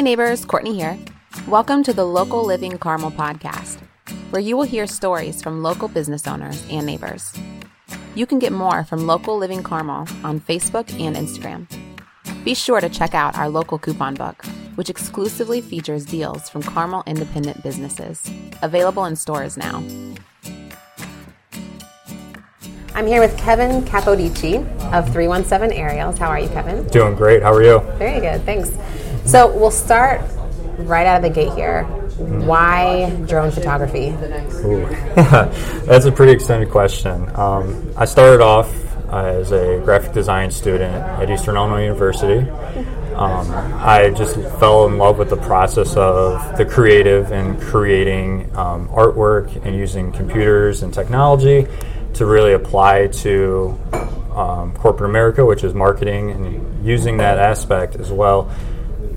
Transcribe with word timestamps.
Hi, 0.00 0.02
neighbors. 0.02 0.46
Courtney 0.46 0.74
here. 0.74 0.98
Welcome 1.46 1.82
to 1.82 1.92
the 1.92 2.06
Local 2.06 2.42
Living 2.42 2.78
Carmel 2.78 3.10
podcast, 3.10 3.80
where 4.30 4.40
you 4.40 4.56
will 4.56 4.64
hear 4.64 4.86
stories 4.86 5.42
from 5.42 5.62
local 5.62 5.88
business 5.88 6.26
owners 6.26 6.66
and 6.70 6.86
neighbors. 6.86 7.34
You 8.14 8.24
can 8.24 8.38
get 8.38 8.50
more 8.50 8.82
from 8.84 9.06
Local 9.06 9.36
Living 9.36 9.62
Carmel 9.62 10.08
on 10.24 10.40
Facebook 10.40 10.90
and 10.98 11.16
Instagram. 11.16 11.66
Be 12.46 12.54
sure 12.54 12.80
to 12.80 12.88
check 12.88 13.14
out 13.14 13.36
our 13.36 13.50
local 13.50 13.78
coupon 13.78 14.14
book, 14.14 14.42
which 14.76 14.88
exclusively 14.88 15.60
features 15.60 16.06
deals 16.06 16.48
from 16.48 16.62
Carmel 16.62 17.02
independent 17.06 17.62
businesses, 17.62 18.22
available 18.62 19.04
in 19.04 19.16
stores 19.16 19.58
now. 19.58 19.84
I'm 22.94 23.06
here 23.06 23.20
with 23.20 23.36
Kevin 23.36 23.82
Capodici 23.82 24.66
of 24.94 25.12
317 25.12 25.78
Aerials. 25.78 26.18
How 26.18 26.28
are 26.28 26.40
you, 26.40 26.48
Kevin? 26.48 26.86
Doing 26.88 27.14
great. 27.16 27.42
How 27.42 27.52
are 27.52 27.62
you? 27.62 27.80
Very 27.98 28.20
good, 28.20 28.42
thanks. 28.46 28.70
So 29.24 29.54
we'll 29.56 29.70
start 29.70 30.22
right 30.78 31.06
out 31.06 31.16
of 31.16 31.22
the 31.22 31.30
gate 31.30 31.52
here. 31.54 31.84
Why 32.18 33.10
drone 33.26 33.50
photography? 33.50 34.10
That's 35.86 36.04
a 36.04 36.12
pretty 36.12 36.32
extended 36.32 36.70
question. 36.70 37.30
Um, 37.34 37.92
I 37.96 38.04
started 38.04 38.42
off 38.42 38.74
as 39.10 39.52
a 39.52 39.80
graphic 39.84 40.12
design 40.12 40.50
student 40.50 40.94
at 40.94 41.30
Eastern 41.30 41.56
Illinois 41.56 41.82
University. 41.82 42.48
Um, 43.14 43.50
I 43.80 44.10
just 44.16 44.36
fell 44.58 44.86
in 44.86 44.98
love 44.98 45.18
with 45.18 45.30
the 45.30 45.36
process 45.36 45.96
of 45.96 46.56
the 46.56 46.64
creative 46.64 47.32
and 47.32 47.60
creating 47.60 48.54
um, 48.56 48.88
artwork 48.88 49.64
and 49.64 49.74
using 49.74 50.12
computers 50.12 50.82
and 50.82 50.92
technology 50.94 51.66
to 52.14 52.26
really 52.26 52.52
apply 52.52 53.08
to 53.08 53.78
um, 54.34 54.72
corporate 54.74 55.10
America, 55.10 55.44
which 55.44 55.64
is 55.64 55.74
marketing, 55.74 56.30
and 56.30 56.86
using 56.86 57.16
that 57.18 57.38
aspect 57.38 57.96
as 57.96 58.10
well 58.10 58.50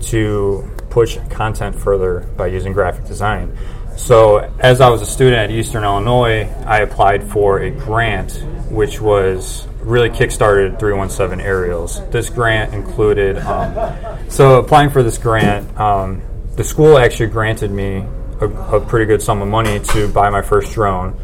to 0.04 0.70
push 0.90 1.18
content 1.30 1.76
further 1.76 2.22
by 2.38 2.48
using 2.48 2.74
graphic 2.74 3.06
design. 3.06 3.58
So, 3.96 4.40
as 4.60 4.82
I 4.82 4.90
was 4.90 5.02
a 5.02 5.06
student 5.06 5.38
at 5.38 5.52
Eastern 5.52 5.84
Illinois, 5.84 6.50
I 6.66 6.80
applied 6.80 7.24
for 7.24 7.60
a 7.60 7.70
grant 7.70 8.44
which 8.70 9.00
was 9.00 9.68
really 9.82 10.10
kickstarted 10.10 10.80
317 10.80 11.40
Aerials. 11.46 12.02
This 12.10 12.30
grant 12.30 12.74
included, 12.74 13.38
um, 13.38 14.30
so 14.30 14.60
applying 14.60 14.90
for 14.90 15.04
this 15.04 15.18
grant, 15.18 15.80
um, 15.80 16.24
the 16.56 16.64
school 16.64 16.98
actually 16.98 17.28
granted 17.28 17.72
me 17.72 18.04
a, 18.42 18.48
a, 18.48 18.82
pretty 18.82 19.06
good 19.06 19.22
sum 19.22 19.42
of 19.42 19.48
money 19.48 19.80
to 19.80 20.08
buy 20.08 20.30
my 20.30 20.42
first 20.42 20.74
drone. 20.74 21.20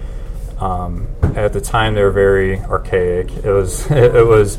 Um, 0.59 1.07
at 1.35 1.53
the 1.53 1.61
time, 1.61 1.95
they 1.95 2.03
were 2.03 2.11
very 2.11 2.59
archaic. 2.59 3.31
It 3.31 3.51
was 3.51 3.89
it 3.91 4.25
was 4.25 4.57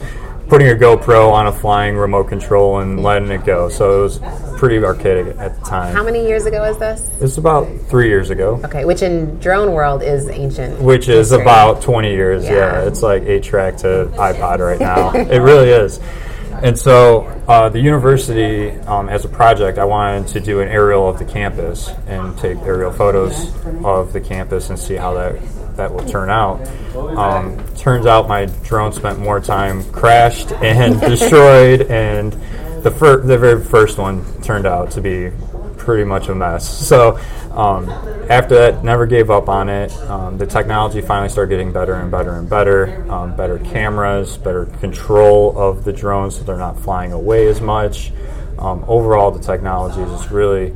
putting 0.51 0.69
a 0.69 0.75
GoPro 0.75 1.31
on 1.31 1.47
a 1.47 1.53
flying 1.53 1.97
remote 1.97 2.25
control 2.25 2.81
and 2.81 3.05
letting 3.05 3.31
it 3.31 3.45
go. 3.47 3.69
So 3.69 4.01
it 4.01 4.03
was 4.03 4.19
pretty 4.59 4.85
archaic 4.85 5.37
at 5.39 5.57
the 5.57 5.65
time. 5.65 5.95
How 5.95 6.03
many 6.03 6.27
years 6.27 6.45
ago 6.45 6.65
is 6.65 6.77
this? 6.77 7.09
It's 7.21 7.39
about 7.39 7.69
three 7.89 8.09
years 8.09 8.31
ago. 8.31 8.61
Okay, 8.65 8.85
which 8.85 9.03
in 9.03 9.39
drone 9.39 9.73
world 9.73 10.03
is 10.03 10.29
ancient. 10.29 10.83
Which 10.83 11.09
is 11.09 11.31
history. 11.31 11.43
about 11.43 11.83
20 11.83 12.11
years, 12.11 12.45
yeah. 12.45 12.51
yeah. 12.51 12.89
It's 12.89 13.01
like 13.01 13.23
8 13.23 13.43
track 13.45 13.77
to 13.79 14.11
iPod 14.15 14.59
right 14.59 14.81
now. 14.81 15.13
it 15.15 15.39
really 15.39 15.71
is. 15.71 16.01
And 16.63 16.77
so 16.77 17.27
uh, 17.47 17.69
the 17.69 17.81
university, 17.81 18.73
um, 18.81 19.09
as 19.09 19.25
a 19.25 19.29
project, 19.29 19.79
I 19.79 19.85
wanted 19.85 20.27
to 20.29 20.41
do 20.41 20.61
an 20.61 20.69
aerial 20.69 21.09
of 21.09 21.19
the 21.21 21.25
campus 21.25 21.89
and 22.09 22.37
take 22.37 22.59
aerial 22.59 22.93
photos 22.93 23.55
of 23.85 24.13
the 24.13 24.21
campus 24.21 24.69
and 24.69 24.79
see 24.79 24.97
how 24.97 25.15
that 25.15 25.41
that 25.77 25.93
will 25.93 26.05
turn 26.07 26.31
out. 26.31 26.67
Um, 26.97 27.63
turns 27.77 28.07
out 28.07 28.29
my 28.29 28.47
drone 28.65 28.93
spent 28.93 29.19
more 29.19 29.41
time 29.41 29.85
crashed 29.93 30.53
and 30.53 31.01
destroyed, 31.01 31.83
and 31.83 32.33
the 32.83 32.91
fir- 32.91 33.23
the 33.23 33.39
very 33.39 33.63
first 33.63 33.99
one 33.99 34.25
turned 34.43 34.67
out 34.67 34.91
to 34.93 35.01
be 35.01 35.31
pretty 35.77 36.05
much 36.05 36.29
a 36.29 36.35
mess. 36.35 36.69
So 36.87 37.19
um, 37.53 37.89
after 38.31 38.55
that, 38.55 38.85
never 38.85 39.07
gave 39.07 39.31
up 39.31 39.49
on 39.49 39.69
it. 39.69 39.93
Um, 40.03 40.39
the 40.39 40.47
technology 40.47 41.01
finally 41.01 41.29
started 41.29 41.51
getting 41.51 41.73
better 41.73 41.95
and 41.95 42.11
better 42.11 42.35
and 42.35 42.49
better. 42.49 43.11
Um, 43.11 43.35
better 43.35 43.59
cameras, 43.59 44.37
better 44.37 44.67
control 44.67 45.59
of 45.59 45.85
the 45.85 45.93
drones, 45.93 46.37
so 46.37 46.45
they're 46.45 46.57
not 46.57 46.79
flying 46.79 47.13
away 47.13 47.49
as 47.49 47.61
much. 47.61 48.13
Um, 48.59 48.85
overall, 48.87 49.31
the 49.31 49.43
technology 49.43 50.01
is 50.01 50.11
just 50.11 50.31
really 50.31 50.75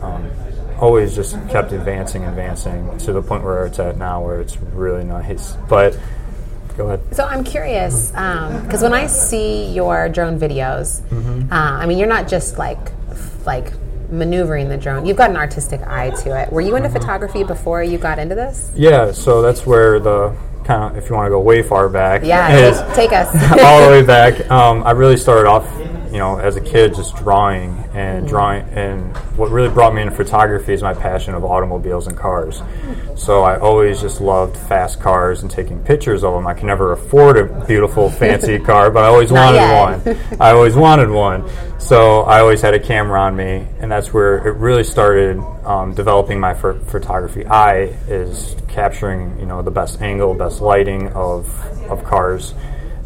um, 0.00 0.30
always 0.80 1.14
just 1.14 1.34
kept 1.48 1.72
advancing, 1.72 2.24
advancing 2.24 2.96
to 2.98 3.12
the 3.12 3.22
point 3.22 3.44
where 3.44 3.66
it's 3.66 3.78
at 3.78 3.96
now, 3.96 4.24
where 4.24 4.40
it's 4.40 4.56
really 4.58 5.04
nice. 5.04 5.52
But 5.68 5.98
go 6.76 6.86
ahead. 6.86 7.14
So 7.14 7.24
I'm 7.24 7.44
curious 7.44 8.10
because 8.10 8.82
um, 8.82 8.90
when 8.90 8.94
I 8.94 9.06
see 9.06 9.66
your 9.66 10.08
drone 10.08 10.38
videos, 10.38 11.02
mm-hmm. 11.02 11.52
uh, 11.52 11.56
I 11.56 11.86
mean, 11.86 11.98
you're 11.98 12.08
not 12.08 12.28
just 12.28 12.58
like 12.58 12.92
like 13.46 13.72
maneuvering 14.10 14.68
the 14.68 14.76
drone. 14.76 15.06
You've 15.06 15.16
got 15.16 15.30
an 15.30 15.36
artistic 15.36 15.80
eye 15.82 16.10
to 16.22 16.40
it. 16.40 16.52
Were 16.52 16.60
you 16.60 16.76
into 16.76 16.88
mm-hmm. 16.88 16.98
photography 16.98 17.44
before 17.44 17.82
you 17.82 17.98
got 17.98 18.18
into 18.18 18.34
this? 18.34 18.72
Yeah, 18.74 19.12
so 19.12 19.42
that's 19.42 19.66
where 19.66 20.00
the 20.00 20.34
kind 20.64 20.84
of, 20.84 21.02
if 21.02 21.08
you 21.08 21.16
want 21.16 21.26
to 21.26 21.30
go 21.30 21.40
way 21.40 21.62
far 21.62 21.88
back, 21.88 22.22
yeah, 22.24 22.48
take, 22.48 22.94
take 22.94 23.12
us 23.12 23.28
all 23.62 23.84
the 23.84 23.90
way 23.90 24.02
back. 24.06 24.50
Um, 24.50 24.82
I 24.84 24.92
really 24.92 25.16
started 25.16 25.48
off 25.48 25.64
you 26.12 26.18
know, 26.18 26.38
as 26.38 26.56
a 26.56 26.60
kid, 26.60 26.94
just 26.94 27.16
drawing 27.16 27.70
and 27.94 28.20
mm-hmm. 28.20 28.26
drawing. 28.26 28.62
And 28.70 29.16
what 29.36 29.50
really 29.50 29.68
brought 29.68 29.94
me 29.94 30.02
into 30.02 30.14
photography 30.14 30.72
is 30.72 30.82
my 30.82 30.94
passion 30.94 31.34
of 31.34 31.44
automobiles 31.44 32.06
and 32.06 32.16
cars. 32.16 32.62
So 33.16 33.42
I 33.42 33.58
always 33.58 34.00
just 34.00 34.20
loved 34.20 34.56
fast 34.56 35.00
cars 35.00 35.42
and 35.42 35.50
taking 35.50 35.82
pictures 35.84 36.24
of 36.24 36.34
them. 36.34 36.46
I 36.46 36.54
can 36.54 36.66
never 36.66 36.92
afford 36.92 37.36
a 37.36 37.66
beautiful, 37.66 38.10
fancy 38.10 38.58
car, 38.70 38.90
but 38.90 39.04
I 39.04 39.06
always 39.06 39.30
wanted 39.30 39.58
one. 39.58 40.40
I 40.40 40.50
always 40.50 40.74
wanted 40.74 41.10
one. 41.10 41.48
So 41.78 42.22
I 42.22 42.40
always 42.40 42.60
had 42.60 42.74
a 42.74 42.80
camera 42.80 43.20
on 43.20 43.36
me, 43.36 43.66
and 43.78 43.90
that's 43.90 44.12
where 44.12 44.46
it 44.46 44.56
really 44.56 44.84
started 44.84 45.38
um, 45.64 45.94
developing 45.94 46.40
my 46.40 46.54
ph- 46.54 46.82
photography 46.86 47.46
eye 47.46 47.96
is 48.08 48.56
capturing, 48.68 49.38
you 49.38 49.46
know, 49.46 49.62
the 49.62 49.70
best 49.70 50.00
angle, 50.02 50.34
best 50.34 50.60
lighting 50.60 51.08
of 51.08 51.48
of 51.90 52.04
cars 52.04 52.54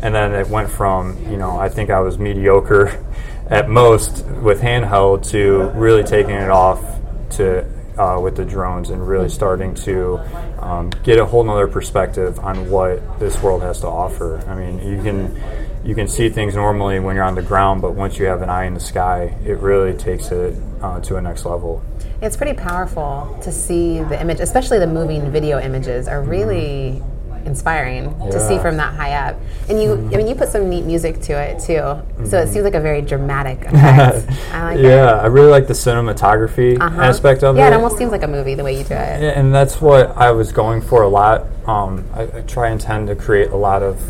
and 0.03 0.15
then 0.15 0.33
it 0.33 0.49
went 0.49 0.71
from 0.71 1.19
you 1.31 1.37
know 1.37 1.59
I 1.59 1.69
think 1.69 1.91
I 1.91 2.01
was 2.01 2.19
mediocre 2.19 3.05
at 3.51 3.69
most 3.69 4.25
with 4.27 4.61
handheld 4.61 5.29
to 5.31 5.71
really 5.75 6.03
taking 6.03 6.35
it 6.35 6.51
off 6.51 6.83
to 7.31 7.65
uh, 7.99 8.19
with 8.21 8.37
the 8.37 8.45
drones 8.45 8.91
and 8.91 9.07
really 9.07 9.29
starting 9.29 9.75
to 9.75 10.19
um, 10.61 10.91
get 11.03 11.19
a 11.19 11.25
whole 11.25 11.45
nother 11.45 11.69
perspective 11.69 12.39
on 12.41 12.69
what 12.69 13.21
this 13.21 13.41
world 13.43 13.63
has 13.63 13.81
to 13.81 13.87
offer. 13.87 14.39
I 14.49 14.55
mean, 14.55 14.79
you 14.87 15.03
can 15.03 15.41
you 15.85 15.95
can 15.95 16.09
see 16.09 16.29
things 16.29 16.55
normally 16.55 16.99
when 16.99 17.15
you're 17.15 17.25
on 17.25 17.35
the 17.35 17.43
ground, 17.43 17.83
but 17.83 17.93
once 17.93 18.19
you 18.19 18.25
have 18.27 18.43
an 18.43 18.49
eye 18.49 18.65
in 18.65 18.75
the 18.75 18.81
sky, 18.81 19.37
it 19.45 19.59
really 19.59 19.93
takes 19.97 20.31
it 20.31 20.57
uh, 20.81 20.99
to 21.01 21.17
a 21.17 21.21
next 21.21 21.45
level. 21.45 21.83
It's 22.23 22.37
pretty 22.37 22.55
powerful 22.55 23.39
to 23.43 23.53
see 23.53 24.01
the 24.01 24.19
image, 24.21 24.41
especially 24.41 24.79
the 24.79 24.87
moving 24.87 25.31
video 25.31 25.61
images, 25.61 26.09
are 26.09 26.23
really 26.23 27.03
inspiring 27.47 28.05
yeah. 28.05 28.31
to 28.31 28.41
see 28.41 28.59
from 28.59 28.77
that 28.77 28.95
high 28.95 29.13
up. 29.13 29.37
And 29.69 29.81
you, 29.81 29.91
mm-hmm. 29.91 30.15
I 30.15 30.17
mean, 30.17 30.29
you 30.29 30.35
put 30.35 30.49
some 30.49 30.69
neat 30.69 30.85
music 30.85 31.21
to 31.23 31.33
it 31.33 31.61
too, 31.61 31.75
mm-hmm. 31.75 32.27
so 32.27 32.39
it 32.39 32.49
seems 32.49 32.65
like 32.65 32.75
a 32.75 32.81
very 32.81 33.03
dramatic 33.03 33.61
effect. 33.67 34.31
I 34.53 34.65
like 34.65 34.79
it. 34.79 34.85
yeah, 34.85 35.19
it. 35.19 35.23
I 35.23 35.27
really 35.27 35.51
like 35.51 35.67
the 35.67 35.75
cinematography 35.75 36.81
uh-huh. 36.81 37.03
aspect 37.03 37.43
of 37.43 37.57
yeah, 37.57 37.63
it. 37.63 37.71
Yeah, 37.71 37.73
it 37.73 37.77
almost 37.77 37.99
seems 37.99 38.13
like 38.13 38.23
a 38.23 38.29
movie 38.29 38.55
the 38.55 38.65
way 38.65 38.77
you 38.77 38.85
do 38.85 38.95
it. 38.95 39.23
Yeah, 39.23 39.39
and 39.39 39.55
that's 39.55 39.81
what 39.81 40.17
I 40.17 40.31
was 40.33 40.53
going 40.53 40.81
for 40.83 41.03
a 41.03 41.09
lot. 41.09 41.47
Um, 41.67 42.07
I, 42.13 42.23
I 42.23 42.41
try 42.43 42.69
and 42.69 42.81
tend 42.81 43.09
to 43.09 43.17
create 43.17 43.51
a 43.51 43.57
lot 43.57 43.83
of 43.83 44.01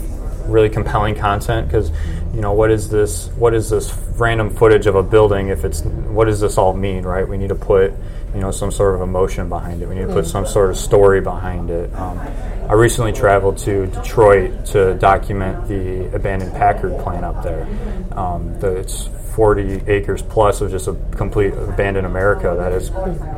really 0.48 0.68
compelling 0.68 1.14
content 1.14 1.66
because 1.66 1.90
you 2.34 2.40
know 2.40 2.52
what 2.52 2.70
is 2.70 2.90
this 2.90 3.28
what 3.36 3.54
is 3.54 3.70
this 3.70 3.94
random 4.16 4.50
footage 4.50 4.86
of 4.86 4.94
a 4.94 5.02
building 5.02 5.48
if 5.48 5.64
it's 5.64 5.82
what 5.82 6.26
does 6.26 6.40
this 6.40 6.58
all 6.58 6.74
mean 6.74 7.02
right 7.02 7.26
we 7.26 7.38
need 7.38 7.48
to 7.48 7.54
put 7.54 7.92
you 8.34 8.40
know 8.40 8.50
some 8.50 8.70
sort 8.70 8.94
of 8.94 9.00
emotion 9.00 9.48
behind 9.48 9.80
it 9.80 9.88
we 9.88 9.94
need 9.94 10.06
to 10.06 10.12
put 10.12 10.24
mm. 10.24 10.30
some 10.30 10.46
sort 10.46 10.70
of 10.70 10.76
story 10.76 11.20
behind 11.20 11.70
it 11.70 11.92
um, 11.94 12.18
I 12.66 12.72
recently 12.72 13.12
traveled 13.12 13.58
to 13.58 13.86
Detroit 13.88 14.64
to 14.66 14.94
document 14.94 15.68
the 15.68 16.14
abandoned 16.14 16.52
Packard 16.52 16.98
plant 17.00 17.22
up 17.22 17.42
there. 17.42 17.66
Um, 18.12 18.58
the, 18.58 18.76
it's 18.76 19.06
40 19.34 19.82
acres 19.86 20.22
plus 20.22 20.62
of 20.62 20.70
just 20.70 20.88
a 20.88 20.94
complete 21.14 21.52
abandoned 21.52 22.06
America 22.06 22.54
that 22.56 22.72
has 22.72 22.88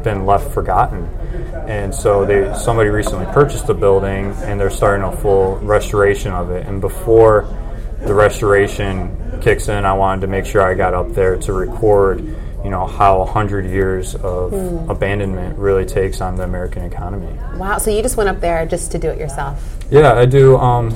been 0.04 0.26
left 0.26 0.52
forgotten. 0.54 1.06
And 1.66 1.92
so 1.92 2.24
they 2.24 2.54
somebody 2.56 2.88
recently 2.88 3.26
purchased 3.26 3.66
the 3.66 3.74
building 3.74 4.26
and 4.44 4.60
they're 4.60 4.70
starting 4.70 5.04
a 5.04 5.16
full 5.16 5.56
restoration 5.56 6.32
of 6.32 6.52
it. 6.52 6.64
And 6.64 6.80
before 6.80 7.48
the 8.02 8.14
restoration 8.14 9.40
kicks 9.40 9.68
in, 9.68 9.84
I 9.84 9.94
wanted 9.94 10.20
to 10.20 10.26
make 10.28 10.46
sure 10.46 10.62
I 10.62 10.74
got 10.74 10.94
up 10.94 11.14
there 11.14 11.36
to 11.36 11.52
record 11.52 12.20
you 12.66 12.70
know 12.70 12.84
how 12.84 13.18
a 13.18 13.24
100 13.24 13.66
years 13.66 14.16
of 14.16 14.50
mm. 14.50 14.90
abandonment 14.90 15.56
really 15.56 15.84
takes 15.84 16.20
on 16.20 16.34
the 16.34 16.42
American 16.42 16.82
economy. 16.82 17.32
Wow! 17.54 17.78
So 17.78 17.92
you 17.92 18.02
just 18.02 18.16
went 18.16 18.28
up 18.28 18.40
there 18.40 18.66
just 18.66 18.90
to 18.90 18.98
do 18.98 19.08
it 19.08 19.20
yourself? 19.20 19.62
Yeah, 19.88 20.14
I 20.14 20.26
do. 20.26 20.56
Um, 20.56 20.92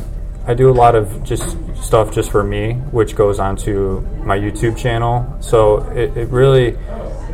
I 0.49 0.55
do 0.55 0.69
a 0.69 0.75
lot 0.75 0.97
of 0.97 1.23
just 1.23 1.57
stuff 1.81 2.13
just 2.13 2.33
for 2.33 2.43
me, 2.43 2.73
which 2.91 3.15
goes 3.15 3.39
onto 3.39 4.01
my 4.25 4.37
YouTube 4.37 4.77
channel. 4.77 5.39
So 5.41 5.89
it, 5.91 6.17
it 6.17 6.29
really, 6.31 6.77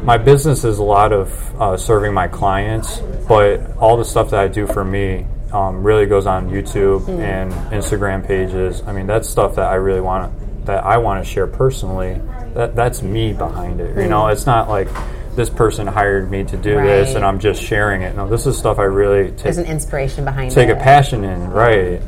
my 0.03 0.19
business 0.19 0.65
is 0.65 0.81
a 0.81 0.85
lot 0.85 1.15
of 1.15 1.33
uh, 1.59 1.79
serving 1.79 2.13
my 2.13 2.29
clients, 2.29 2.99
but 3.27 3.75
all 3.79 3.97
the 3.97 4.05
stuff 4.05 4.29
that 4.33 4.41
I 4.41 4.49
do 4.49 4.67
for 4.67 4.85
me 4.85 5.25
um, 5.51 5.83
really 5.83 6.05
goes 6.05 6.27
on 6.27 6.51
YouTube 6.51 7.07
mm. 7.07 7.21
and 7.21 7.53
Instagram 7.73 8.27
pages. 8.27 8.83
I 8.83 8.93
mean, 8.93 9.07
that's 9.07 9.31
stuff 9.31 9.55
that 9.55 9.73
I 9.73 9.77
really 9.77 10.03
want 10.03 10.67
that 10.67 10.85
I 10.85 10.99
want 10.99 11.25
to 11.25 11.31
share 11.31 11.47
personally, 11.47 12.21
that 12.57 12.75
that's 12.75 13.03
me 13.03 13.33
behind 13.33 13.81
it. 13.81 13.97
You 13.97 14.09
know, 14.09 14.29
it's 14.29 14.47
not 14.47 14.69
like 14.69 14.89
this 15.37 15.51
person 15.51 15.87
hired 15.87 16.31
me 16.31 16.43
to 16.45 16.57
do 16.57 16.75
this 16.77 17.15
and 17.15 17.25
I'm 17.25 17.39
just 17.39 17.63
sharing 17.63 18.03
it. 18.03 18.17
No, 18.17 18.27
this 18.29 18.47
is 18.47 18.57
stuff 18.57 18.79
I 18.79 18.85
really 18.85 19.29
take 19.29 19.43
There's 19.45 19.59
an 19.59 19.67
inspiration 19.67 20.25
behind 20.25 20.51
take 20.51 20.71
it. 20.71 20.73
a 20.73 20.77
passion 20.77 21.25
in. 21.25 21.51
Right. 21.51 22.01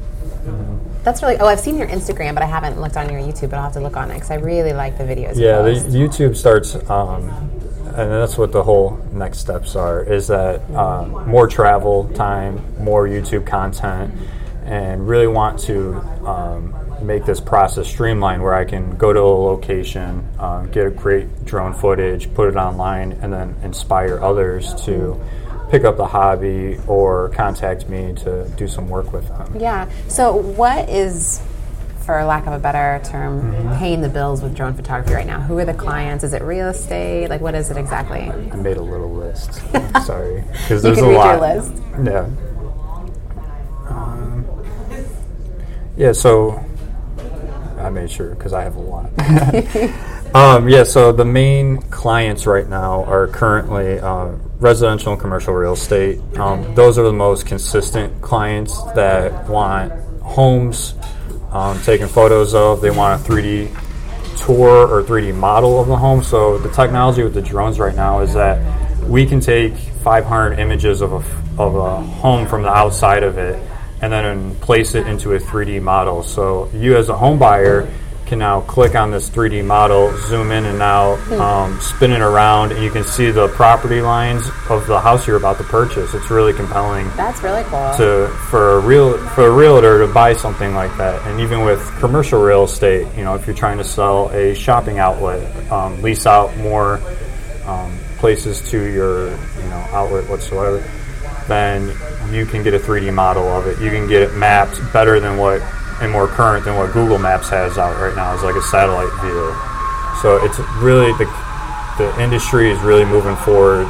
That's 1.05 1.23
really. 1.23 1.37
Oh, 1.39 1.47
I've 1.47 1.61
seen 1.61 1.79
your 1.79 1.87
Instagram, 1.87 2.35
but 2.35 2.43
I 2.43 2.47
haven't 2.47 2.81
looked 2.81 2.97
on 2.97 3.11
your 3.11 3.21
YouTube. 3.21 3.51
But 3.51 3.55
I'll 3.55 3.63
have 3.63 3.73
to 3.75 3.81
look 3.81 3.97
on 3.97 4.11
it 4.11 4.15
because 4.15 4.31
I 4.31 4.35
really 4.35 4.73
like 4.73 4.99
the 4.99 5.05
videos. 5.05 5.37
Yeah, 5.37 5.63
the. 5.63 5.71
YouTube 5.71 6.37
starts, 6.37 6.75
um, 6.91 7.31
and 7.95 8.11
that's 8.11 8.37
what 8.37 8.53
the 8.53 8.63
whole 8.63 8.99
next 9.13 9.39
steps 9.39 9.75
are. 9.77 10.03
Is 10.03 10.27
that 10.27 10.61
um, 10.73 11.27
more 11.27 11.47
travel 11.47 12.09
time, 12.11 12.63
more 12.83 13.07
YouTube 13.07 13.47
content, 13.47 14.13
and 14.65 15.09
really 15.09 15.29
want 15.29 15.61
to 15.61 15.95
um, 16.27 16.75
make 17.03 17.25
this 17.25 17.41
process 17.41 17.87
streamlined, 17.89 18.43
where 18.43 18.55
I 18.55 18.65
can 18.65 18.97
go 18.97 19.13
to 19.13 19.21
a 19.21 19.23
location, 19.23 20.27
um, 20.39 20.71
get 20.71 20.87
a 20.87 20.91
great 20.91 21.45
drone 21.45 21.73
footage, 21.75 22.33
put 22.35 22.49
it 22.49 22.57
online, 22.57 23.13
and 23.23 23.33
then 23.33 23.55
inspire 23.63 24.19
others 24.23 24.75
to 24.85 25.21
pick 25.71 25.85
up 25.85 25.97
the 25.97 26.07
hobby 26.07 26.79
or 26.87 27.29
contact 27.31 27.89
me 27.89 28.15
to 28.15 28.49
do 28.57 28.67
some 28.67 28.89
work 28.89 29.13
with 29.13 29.29
them. 29.29 29.57
Yeah. 29.61 29.89
So, 30.09 30.35
what 30.37 30.89
is, 30.89 31.43
for 32.07 32.25
lack 32.25 32.47
of 32.47 32.55
a 32.55 32.59
better 32.59 33.01
term, 33.05 33.53
Mm-hmm. 33.53 33.79
paying 33.79 34.01
the 34.01 34.09
bills 34.09 34.43
with 34.43 34.55
drone 34.57 34.73
photography 34.75 35.13
right 35.15 35.27
now? 35.27 35.41
Who 35.41 35.59
are 35.59 35.65
the 35.67 35.75
clients? 35.75 36.25
Is 36.25 36.33
it 36.33 36.43
real 36.43 36.69
estate? 36.69 37.29
Like, 37.29 37.41
what 37.43 37.55
is 37.55 37.71
it 37.71 37.77
exactly? 37.77 38.21
I 38.23 38.57
made 38.57 38.77
a 38.79 38.83
little 38.83 39.13
list. 39.13 39.53
Sorry, 40.07 40.43
because 40.53 40.71
You 40.85 40.95
there's 40.95 40.99
can 40.99 41.05
a 41.05 41.09
read 41.11 41.17
lot. 41.17 41.39
your 41.39 41.55
list. 41.55 41.83
Yeah. 42.03 42.29
Um, 43.89 44.45
yeah. 45.97 46.13
So 46.13 46.65
I 47.89 47.91
made 47.91 48.11
sure 48.11 48.35
because 48.35 48.53
I 48.53 48.65
have 48.65 48.77
a 48.77 48.81
lot. 48.81 49.07
um, 50.35 50.69
yeah. 50.69 50.83
So 50.83 51.11
the 51.11 51.25
main 51.25 51.79
clients 51.79 52.47
right 52.47 52.69
now 52.69 53.03
are 53.05 53.29
currently 53.29 53.99
uh, 53.99 54.33
residential 54.61 55.13
and 55.13 55.21
commercial 55.21 55.55
real 55.55 55.73
estate. 55.73 56.21
Um, 56.37 56.75
those 56.75 56.99
are 56.99 57.05
the 57.05 57.15
most 57.15 57.47
consistent 57.47 58.21
clients 58.21 58.83
that 58.93 59.49
want 59.49 59.91
homes 60.21 60.97
um, 61.51 61.81
taken 61.81 62.09
photos 62.09 62.55
of. 62.55 62.83
They 62.83 62.91
want 62.91 63.23
a 63.23 63.25
3D 63.25 63.75
tour 64.45 64.87
or 64.87 65.03
3D 65.03 65.35
model 65.35 65.81
of 65.81 65.89
the 65.89 65.97
home. 65.97 66.23
So 66.23 66.59
the 66.59 66.71
technology 66.71 67.23
with 67.23 67.33
the 67.33 67.41
drones 67.41 67.79
right 67.79 67.97
now 67.97 68.21
is 68.21 68.35
that 68.35 68.61
we 69.05 69.25
can 69.25 69.41
take 69.41 69.75
500 69.75 70.59
images 70.59 71.01
of 71.01 71.13
a, 71.15 71.63
of 71.63 71.75
a 71.75 72.03
home 72.03 72.47
from 72.47 72.61
the 72.61 72.69
outside 72.69 73.23
of 73.23 73.39
it 73.39 73.59
and 74.01 74.13
then 74.13 74.55
place 74.57 74.95
it 74.95 75.07
into 75.07 75.35
a 75.35 75.39
3D 75.39 75.83
model. 75.83 76.23
So 76.23 76.71
you 76.73 76.97
as 76.97 77.09
a 77.09 77.17
home 77.17 77.39
buyer 77.39 77.89
can 78.29 78.39
now 78.39 78.61
click 78.61 78.95
on 78.95 79.11
this 79.11 79.31
3D 79.31 79.65
model, 79.65 80.15
zoom 80.19 80.53
in 80.53 80.67
and 80.67 80.83
out, 80.83 81.19
um, 81.33 81.81
spin 81.81 82.13
it 82.13 82.21
around, 82.21 82.73
and 82.73 82.83
you 82.85 82.91
can 82.91 83.03
see 83.03 83.31
the 83.31 83.49
property 83.49 84.03
lines 84.03 84.47
of 84.69 84.87
the 84.87 85.01
house 85.01 85.27
you're 85.27 85.39
about 85.39 85.57
to 85.57 85.65
purchase. 85.65 86.13
It's 86.13 86.31
really 86.31 86.53
compelling 86.53 87.09
That's 87.17 87.43
really 87.43 87.65
cool. 87.65 87.91
to 87.97 88.29
for 88.51 88.77
a 88.77 88.81
real 88.81 89.17
for 89.29 89.47
a 89.47 89.51
realtor 89.51 90.07
to 90.07 90.13
buy 90.13 90.35
something 90.35 90.75
like 90.75 90.95
that, 90.99 91.27
and 91.27 91.41
even 91.41 91.65
with 91.65 91.81
commercial 91.99 92.41
real 92.43 92.65
estate, 92.65 93.07
you 93.17 93.25
know, 93.25 93.35
if 93.35 93.47
you're 93.47 93.57
trying 93.57 93.79
to 93.79 93.85
sell 93.85 94.29
a 94.29 94.55
shopping 94.55 94.99
outlet, 94.99 95.73
um, 95.73 96.01
lease 96.03 96.27
out 96.27 96.55
more 96.59 97.01
um, 97.65 97.99
places 98.19 98.61
to 98.71 98.79
your 98.79 99.31
you 99.31 99.69
know 99.71 99.87
outlet 99.93 100.29
whatsoever, 100.29 100.85
then 101.49 101.89
you 102.33 102.47
can 102.47 102.63
get 102.63 102.75
a 102.75 102.79
3D 102.79 103.13
model 103.13 103.49
of 103.49 103.67
it. 103.67 103.81
You 103.81 103.91
can 103.91 104.07
get 104.07 104.23
it 104.23 104.35
mapped 104.37 104.81
better 104.93 105.19
than 105.19 105.39
what 105.39 105.61
and 106.01 106.13
more 106.13 106.29
current 106.29 106.65
than 106.65 106.77
what 106.77 106.93
Google 106.93 107.19
Maps 107.19 107.49
has 107.49 107.77
out 107.77 108.01
right 108.01 108.15
now. 108.15 108.33
It's 108.35 108.45
like 108.45 108.55
a 108.55 108.63
satellite 108.63 109.11
view. 109.21 109.55
So 110.23 110.39
it's 110.45 110.59
really 110.83 111.13
the 111.19 111.27
the 111.99 112.23
industry 112.23 112.71
is 112.71 112.81
really 112.83 113.05
moving 113.05 113.35
forward 113.37 113.87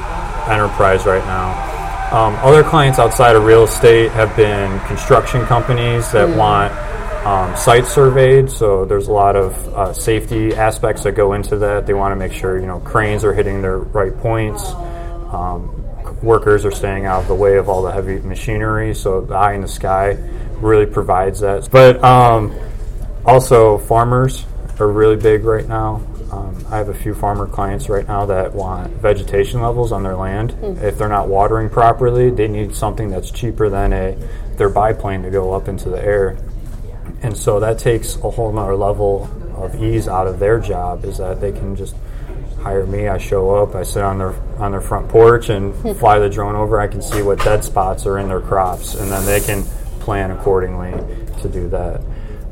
enterprise 0.48 1.04
right 1.04 1.24
now. 1.26 1.76
Um, 2.10 2.36
other 2.36 2.64
clients 2.64 2.98
outside 2.98 3.36
of 3.36 3.44
real 3.44 3.64
estate 3.64 4.10
have 4.12 4.34
been 4.34 4.80
construction 4.86 5.44
companies 5.44 6.10
that 6.12 6.34
want 6.34 6.72
um, 7.26 7.54
sites 7.54 7.92
surveyed. 7.92 8.50
So 8.50 8.86
there's 8.86 9.08
a 9.08 9.12
lot 9.12 9.36
of 9.36 9.52
uh, 9.74 9.92
safety 9.92 10.54
aspects 10.54 11.02
that 11.02 11.12
go 11.12 11.34
into 11.34 11.58
that. 11.58 11.86
They 11.86 11.92
want 11.92 12.12
to 12.12 12.16
make 12.16 12.32
sure 12.32 12.58
you 12.58 12.66
know 12.66 12.80
cranes 12.80 13.24
are 13.24 13.34
hitting 13.34 13.60
their 13.60 13.78
right 13.78 14.16
points. 14.16 14.72
Um, 15.30 15.84
workers 16.22 16.64
are 16.64 16.70
staying 16.70 17.06
out 17.06 17.22
of 17.22 17.28
the 17.28 17.34
way 17.34 17.56
of 17.56 17.68
all 17.68 17.82
the 17.82 17.92
heavy 17.92 18.18
machinery. 18.20 18.94
So 18.94 19.20
the 19.20 19.34
eye 19.34 19.54
in 19.54 19.60
the 19.60 19.68
sky 19.68 20.16
really 20.56 20.86
provides 20.86 21.40
that. 21.40 21.68
But 21.70 22.02
um, 22.02 22.54
also 23.24 23.78
farmers 23.78 24.44
are 24.80 24.88
really 24.88 25.16
big 25.16 25.44
right 25.44 25.66
now. 25.68 26.02
Um, 26.30 26.62
I 26.70 26.76
have 26.76 26.90
a 26.90 26.94
few 26.94 27.14
farmer 27.14 27.46
clients 27.46 27.88
right 27.88 28.06
now 28.06 28.26
that 28.26 28.54
want 28.54 28.92
vegetation 28.94 29.62
levels 29.62 29.92
on 29.92 30.02
their 30.02 30.16
land. 30.16 30.54
If 30.82 30.98
they're 30.98 31.08
not 31.08 31.28
watering 31.28 31.70
properly, 31.70 32.30
they 32.30 32.48
need 32.48 32.74
something 32.74 33.08
that's 33.08 33.30
cheaper 33.30 33.70
than 33.70 33.92
a 33.92 34.16
their 34.56 34.68
biplane 34.68 35.22
to 35.22 35.30
go 35.30 35.54
up 35.54 35.68
into 35.68 35.88
the 35.88 36.02
air. 36.02 36.36
And 37.22 37.36
so 37.36 37.60
that 37.60 37.78
takes 37.78 38.16
a 38.16 38.30
whole 38.30 38.52
nother 38.52 38.76
level 38.76 39.30
of 39.56 39.82
ease 39.82 40.06
out 40.06 40.26
of 40.26 40.38
their 40.38 40.60
job 40.60 41.04
is 41.04 41.18
that 41.18 41.40
they 41.40 41.52
can 41.52 41.74
just 41.74 41.96
hire 42.60 42.86
me. 42.86 43.08
I 43.08 43.18
show 43.18 43.54
up, 43.54 43.74
I 43.74 43.82
sit 43.82 44.02
on 44.02 44.18
their 44.18 44.34
on 44.58 44.72
their 44.72 44.80
front 44.80 45.08
porch 45.08 45.48
and 45.48 45.74
fly 45.98 46.18
the 46.18 46.28
drone 46.28 46.54
over. 46.54 46.80
I 46.80 46.88
can 46.88 47.02
see 47.02 47.22
what 47.22 47.38
dead 47.44 47.64
spots 47.64 48.06
are 48.06 48.18
in 48.18 48.28
their 48.28 48.40
crops, 48.40 48.94
and 48.94 49.10
then 49.10 49.24
they 49.24 49.40
can 49.40 49.62
plan 50.00 50.30
accordingly 50.30 50.92
to 51.42 51.48
do 51.48 51.68
that. 51.68 52.00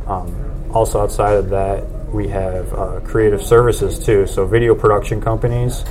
Um, 0.07 0.71
also, 0.73 1.01
outside 1.01 1.35
of 1.35 1.49
that, 1.51 1.85
we 2.13 2.29
have 2.29 2.73
uh, 2.73 3.01
creative 3.01 3.43
services 3.43 3.99
too. 3.99 4.27
So, 4.27 4.47
video 4.47 4.75
production 4.75 5.21
companies. 5.21 5.85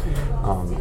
Um, 0.43 0.79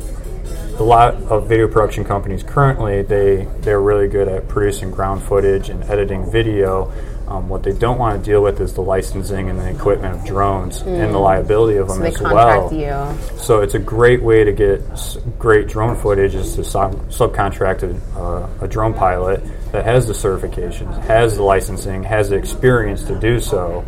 a 0.79 0.83
lot 0.83 1.15
of 1.15 1.49
video 1.49 1.69
production 1.69 2.05
companies 2.05 2.43
currently 2.43 3.03
they 3.03 3.45
they're 3.61 3.81
really 3.81 4.09
good 4.09 4.27
at 4.27 4.49
producing 4.49 4.91
ground 4.91 5.23
footage 5.23 5.69
and 5.71 5.85
editing 5.85 6.29
video. 6.31 6.93
Um, 7.27 7.49
what 7.49 7.63
they 7.63 7.73
don't 7.73 7.99
want 7.99 8.23
to 8.23 8.31
deal 8.31 8.43
with 8.43 8.61
is 8.61 8.75
the 8.75 8.83
licensing 8.83 9.49
and 9.49 9.59
the 9.59 9.71
equipment 9.71 10.15
of 10.15 10.25
drones 10.27 10.83
and 10.83 11.15
the 11.15 11.19
liability 11.19 11.79
of 11.79 11.89
them 11.89 11.97
so 11.97 12.03
they 12.03 12.09
as 12.11 12.21
well. 12.21 12.73
you. 12.75 13.39
So 13.39 13.61
it's 13.63 13.73
a 13.75 13.79
great 13.79 14.23
way 14.23 14.45
to 14.45 14.53
get 14.53 14.83
s- 14.93 15.17
great 15.39 15.67
drone 15.67 15.97
footage 15.97 16.35
is 16.35 16.55
to 16.57 16.65
sub- 16.65 17.09
subcontract 17.09 17.83
a, 17.83 18.21
uh, 18.21 18.49
a 18.61 18.69
drone 18.69 18.93
pilot 18.93 19.43
that 19.73 19.85
has 19.87 20.07
the 20.07 20.13
certifications, 20.13 20.97
has 21.05 21.37
the 21.37 21.43
licensing, 21.43 22.03
has 22.03 22.29
the 22.29 22.37
experience 22.37 23.05
to 23.05 23.19
do 23.19 23.41
so. 23.41 23.83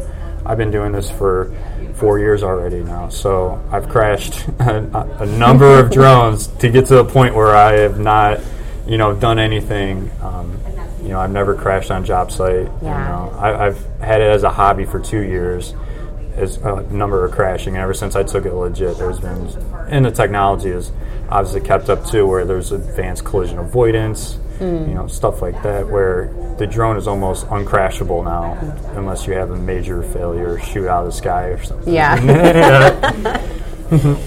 I've 0.46 0.56
been 0.58 0.70
doing 0.70 0.92
this 0.92 1.10
for 1.10 1.54
four 1.94 2.18
years 2.18 2.42
already 2.42 2.82
now, 2.82 3.10
so 3.10 3.62
I've 3.70 3.88
crashed 3.88 4.48
a, 4.60 5.16
a 5.20 5.26
number 5.26 5.78
of 5.78 5.90
drones 5.92 6.46
to 6.46 6.70
get 6.70 6.86
to 6.86 6.94
the 6.96 7.04
point 7.04 7.34
where 7.34 7.54
I 7.54 7.72
have 7.80 7.98
not, 7.98 8.40
you 8.86 8.96
know, 8.96 9.12
done 9.14 9.38
anything. 9.38 10.10
Um, 10.22 10.58
you 11.06 11.12
know, 11.12 11.20
I've 11.20 11.30
never 11.30 11.54
crashed 11.54 11.92
on 11.92 12.04
job 12.04 12.32
site. 12.32 12.66
Yeah. 12.82 12.82
You 12.82 13.30
know, 13.30 13.38
I, 13.38 13.66
I've 13.66 13.86
had 14.00 14.20
it 14.20 14.30
as 14.30 14.42
a 14.42 14.50
hobby 14.50 14.84
for 14.84 14.98
two 14.98 15.20
years 15.20 15.72
as 16.34 16.56
a 16.58 16.82
number 16.90 17.24
of 17.24 17.32
crashing. 17.32 17.74
And 17.74 17.82
ever 17.82 17.94
since 17.94 18.16
I 18.16 18.24
took 18.24 18.44
it 18.44 18.52
legit, 18.52 18.98
there's 18.98 19.20
been, 19.20 19.46
and 19.88 20.04
the 20.04 20.10
technology 20.10 20.68
is 20.68 20.90
obviously 21.28 21.60
kept 21.60 21.88
up 21.88 22.04
too, 22.04 22.26
where 22.26 22.44
there's 22.44 22.72
advanced 22.72 23.24
collision 23.24 23.58
avoidance, 23.58 24.34
hmm. 24.58 24.88
you 24.88 24.94
know, 24.94 25.06
stuff 25.06 25.42
like 25.42 25.62
that, 25.62 25.88
where 25.88 26.34
the 26.58 26.66
drone 26.66 26.96
is 26.96 27.06
almost 27.06 27.46
uncrashable 27.46 28.24
now, 28.24 28.54
unless 28.96 29.26
you 29.26 29.34
have 29.34 29.50
a 29.52 29.56
major 29.56 30.02
failure, 30.02 30.58
shoot 30.58 30.88
out 30.88 31.06
of 31.06 31.12
the 31.12 31.16
sky 31.16 31.44
or 31.44 31.62
something. 31.62 31.94
Yeah. 31.94 32.16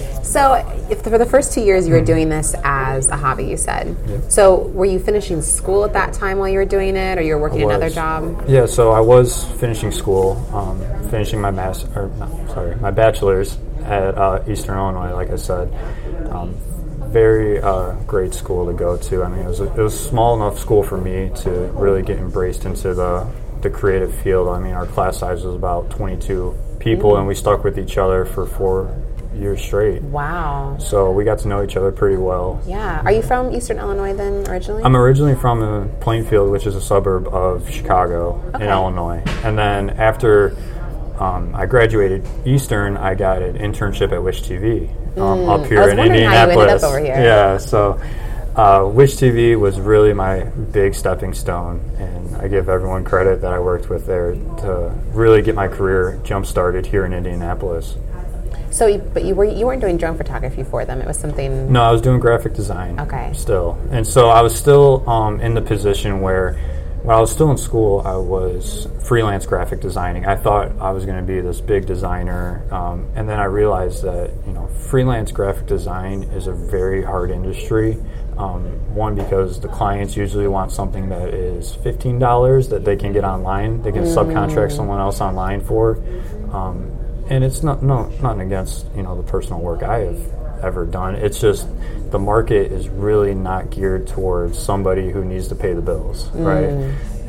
so, 0.22 0.54
if 0.90 1.02
for 1.02 1.18
the 1.18 1.26
first 1.26 1.52
two 1.52 1.62
years 1.62 1.86
you 1.86 1.94
were 1.94 2.04
doing 2.04 2.28
this 2.28 2.54
as 2.64 3.08
a 3.08 3.16
hobby, 3.16 3.44
you 3.44 3.56
said. 3.56 3.96
So, 4.30 4.56
were 4.68 4.84
you 4.84 4.98
finishing 4.98 5.42
school 5.42 5.84
at 5.84 5.92
that 5.94 6.12
time 6.12 6.38
while 6.38 6.48
you 6.48 6.58
were 6.58 6.64
doing 6.64 6.96
it, 6.96 7.18
or 7.18 7.22
you 7.22 7.34
were 7.34 7.40
working 7.40 7.62
another 7.62 7.90
job? 7.90 8.44
Yeah, 8.48 8.66
so 8.66 8.90
I 8.92 9.00
was 9.00 9.44
finishing 9.58 9.90
school, 9.92 10.36
um, 10.52 10.78
finishing 11.10 11.40
my 11.40 11.50
mas- 11.50 11.84
or 11.96 12.08
no, 12.18 12.46
sorry, 12.48 12.76
my 12.76 12.90
bachelor's 12.90 13.58
at 13.84 14.16
uh, 14.16 14.42
Eastern 14.48 14.76
Illinois. 14.76 15.12
Like 15.14 15.30
I 15.30 15.36
said, 15.36 15.72
um, 16.30 16.54
very 17.10 17.60
uh, 17.60 17.94
great 18.06 18.34
school 18.34 18.66
to 18.66 18.72
go 18.72 18.96
to. 18.96 19.24
I 19.24 19.28
mean, 19.28 19.40
it 19.40 19.48
was 19.48 19.60
a, 19.60 19.72
it 19.74 19.82
was 19.82 19.98
small 19.98 20.36
enough 20.36 20.58
school 20.58 20.82
for 20.82 20.96
me 20.96 21.30
to 21.42 21.50
really 21.74 22.02
get 22.02 22.18
embraced 22.18 22.64
into 22.64 22.94
the 22.94 23.26
the 23.62 23.70
creative 23.70 24.14
field. 24.14 24.48
I 24.48 24.58
mean, 24.58 24.72
our 24.72 24.86
class 24.86 25.18
size 25.18 25.44
was 25.44 25.54
about 25.54 25.90
22 25.90 26.56
people, 26.78 27.16
and 27.16 27.26
we 27.26 27.34
stuck 27.34 27.62
with 27.62 27.78
each 27.78 27.98
other 27.98 28.24
for 28.24 28.46
four 28.46 28.94
years 29.34 29.60
straight. 29.62 30.02
Wow. 30.02 30.76
So 30.78 31.12
we 31.12 31.24
got 31.24 31.38
to 31.40 31.48
know 31.48 31.62
each 31.62 31.76
other 31.76 31.92
pretty 31.92 32.16
well. 32.16 32.60
Yeah. 32.66 33.00
Are 33.04 33.12
you 33.12 33.22
from 33.22 33.52
Eastern 33.52 33.78
Illinois 33.78 34.14
then 34.14 34.46
originally? 34.48 34.82
I'm 34.82 34.96
originally 34.96 35.34
from 35.36 35.90
Plainfield, 36.00 36.50
which 36.50 36.66
is 36.66 36.74
a 36.74 36.80
suburb 36.80 37.28
of 37.28 37.68
Chicago 37.70 38.40
in 38.56 38.62
Illinois. 38.62 39.22
And 39.44 39.56
then 39.56 39.90
after 39.90 40.56
um, 41.18 41.54
I 41.54 41.66
graduated 41.66 42.26
Eastern, 42.44 42.96
I 42.96 43.14
got 43.14 43.42
an 43.42 43.56
internship 43.58 44.10
at 44.12 44.22
Wish 44.22 44.42
TV 44.42 44.88
um, 45.18 45.48
up 45.48 45.66
here 45.66 45.78
Mm. 45.78 45.90
in 45.92 45.96
wondering 45.98 46.24
how 46.24 46.44
you 46.46 46.50
ended 46.50 46.68
up 46.68 46.82
Indianapolis. 46.82 46.82
here. 47.06 47.14
Yeah, 47.24 47.56
so 47.58 48.00
Uh, 48.56 48.84
Wish 48.92 49.14
TV 49.16 49.56
was 49.58 49.78
really 49.78 50.12
my 50.12 50.40
big 50.72 50.92
stepping 50.94 51.32
stone, 51.34 51.80
and 51.98 52.36
I 52.36 52.48
give 52.48 52.68
everyone 52.68 53.04
credit 53.04 53.42
that 53.42 53.52
I 53.52 53.60
worked 53.60 53.88
with 53.88 54.06
there 54.06 54.32
to 54.32 54.92
really 55.14 55.40
get 55.40 55.54
my 55.54 55.68
career 55.68 56.18
jump 56.24 56.46
started 56.46 56.84
here 56.84 57.04
in 57.06 57.12
Indianapolis. 57.12 57.94
So, 58.70 58.86
you, 58.86 58.98
but 58.98 59.24
you 59.24 59.34
were 59.34 59.44
you 59.44 59.66
weren't 59.66 59.80
doing 59.80 59.96
drone 59.96 60.16
photography 60.16 60.62
for 60.62 60.84
them. 60.84 61.00
It 61.00 61.06
was 61.06 61.18
something. 61.18 61.72
No, 61.72 61.82
I 61.82 61.90
was 61.90 62.00
doing 62.00 62.20
graphic 62.20 62.54
design. 62.54 63.00
Okay. 63.00 63.32
Still, 63.34 63.78
and 63.90 64.06
so 64.06 64.28
I 64.28 64.42
was 64.42 64.54
still 64.54 65.08
um, 65.08 65.40
in 65.40 65.54
the 65.54 65.60
position 65.60 66.20
where, 66.20 66.54
when 67.02 67.16
I 67.16 67.20
was 67.20 67.32
still 67.32 67.50
in 67.50 67.58
school, 67.58 68.02
I 68.04 68.16
was 68.16 68.86
freelance 69.02 69.44
graphic 69.44 69.80
designing. 69.80 70.24
I 70.26 70.36
thought 70.36 70.70
I 70.80 70.92
was 70.92 71.04
going 71.04 71.18
to 71.18 71.24
be 71.24 71.40
this 71.40 71.60
big 71.60 71.86
designer, 71.86 72.64
um, 72.72 73.08
and 73.16 73.28
then 73.28 73.40
I 73.40 73.44
realized 73.44 74.04
that 74.04 74.30
you 74.46 74.52
know 74.52 74.68
freelance 74.68 75.32
graphic 75.32 75.66
design 75.66 76.22
is 76.24 76.46
a 76.46 76.52
very 76.52 77.02
hard 77.02 77.30
industry. 77.30 77.98
Um, 78.38 78.94
one 78.94 79.16
because 79.16 79.60
the 79.60 79.68
clients 79.68 80.16
usually 80.16 80.48
want 80.48 80.72
something 80.72 81.10
that 81.10 81.34
is 81.34 81.74
fifteen 81.74 82.18
dollars 82.18 82.68
that 82.68 82.84
they 82.84 82.96
can 82.96 83.12
get 83.12 83.24
online. 83.24 83.82
They 83.82 83.92
can 83.92 84.04
subcontract 84.04 84.72
someone 84.72 85.00
else 85.00 85.20
online 85.20 85.60
for. 85.60 85.98
Um, 86.52 86.96
and 87.30 87.42
it's 87.44 87.62
not 87.62 87.82
no 87.82 88.04
nothing 88.22 88.42
against 88.42 88.86
you 88.94 89.02
know 89.02 89.16
the 89.16 89.22
personal 89.22 89.60
work 89.60 89.82
I 89.82 89.98
have 90.00 90.20
ever 90.62 90.84
done. 90.84 91.14
It's 91.14 91.40
just 91.40 91.66
the 92.10 92.18
market 92.18 92.70
is 92.72 92.88
really 92.88 93.34
not 93.34 93.70
geared 93.70 94.06
towards 94.06 94.58
somebody 94.58 95.10
who 95.10 95.24
needs 95.24 95.48
to 95.48 95.54
pay 95.54 95.72
the 95.72 95.80
bills, 95.82 96.28
right? 96.32 96.68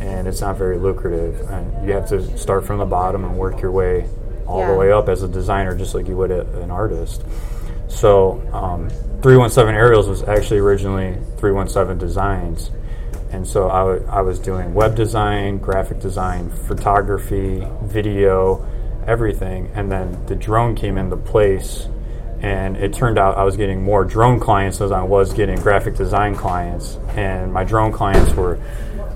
And 0.01 0.27
it's 0.27 0.41
not 0.41 0.57
very 0.57 0.77
lucrative, 0.79 1.39
and 1.49 1.87
you 1.87 1.93
have 1.93 2.09
to 2.09 2.37
start 2.37 2.65
from 2.65 2.79
the 2.79 2.85
bottom 2.85 3.23
and 3.23 3.37
work 3.37 3.61
your 3.61 3.71
way 3.71 4.07
all 4.47 4.59
Yeah. 4.59 4.71
the 4.71 4.77
way 4.77 4.91
up 4.91 5.07
as 5.07 5.21
a 5.23 5.27
designer, 5.27 5.75
just 5.77 5.93
like 5.95 6.07
you 6.07 6.17
would 6.17 6.31
a, 6.31 6.41
an 6.61 6.71
artist. 6.71 7.23
So, 7.87 8.41
um, 8.51 8.89
317 9.21 9.75
Aerials 9.75 10.07
was 10.09 10.23
actually 10.23 10.59
originally 10.59 11.17
317 11.37 11.97
Designs. 11.99 12.71
And 13.31 13.45
so 13.47 13.69
I 13.69 13.83
wa- 13.83 13.99
I 14.09 14.21
was 14.21 14.39
doing 14.39 14.73
web 14.73 14.95
design, 14.95 15.57
graphic 15.59 15.99
design, 15.99 16.49
photography, 16.49 17.65
video, 17.83 18.65
everything. 19.07 19.69
And 19.73 19.91
then 19.91 20.25
the 20.27 20.35
drone 20.35 20.75
came 20.75 20.97
into 20.97 21.17
place. 21.17 21.87
And 22.41 22.75
it 22.77 22.93
turned 22.93 23.19
out 23.19 23.37
I 23.37 23.43
was 23.43 23.55
getting 23.55 23.83
more 23.83 24.03
drone 24.03 24.39
clients 24.39 24.79
than 24.79 24.91
I 24.91 25.03
was 25.03 25.31
getting 25.31 25.59
graphic 25.59 25.95
design 25.95 26.35
clients. 26.35 26.97
And 27.15 27.53
my 27.53 27.63
drone 27.63 27.91
clients 27.91 28.33
were 28.33 28.57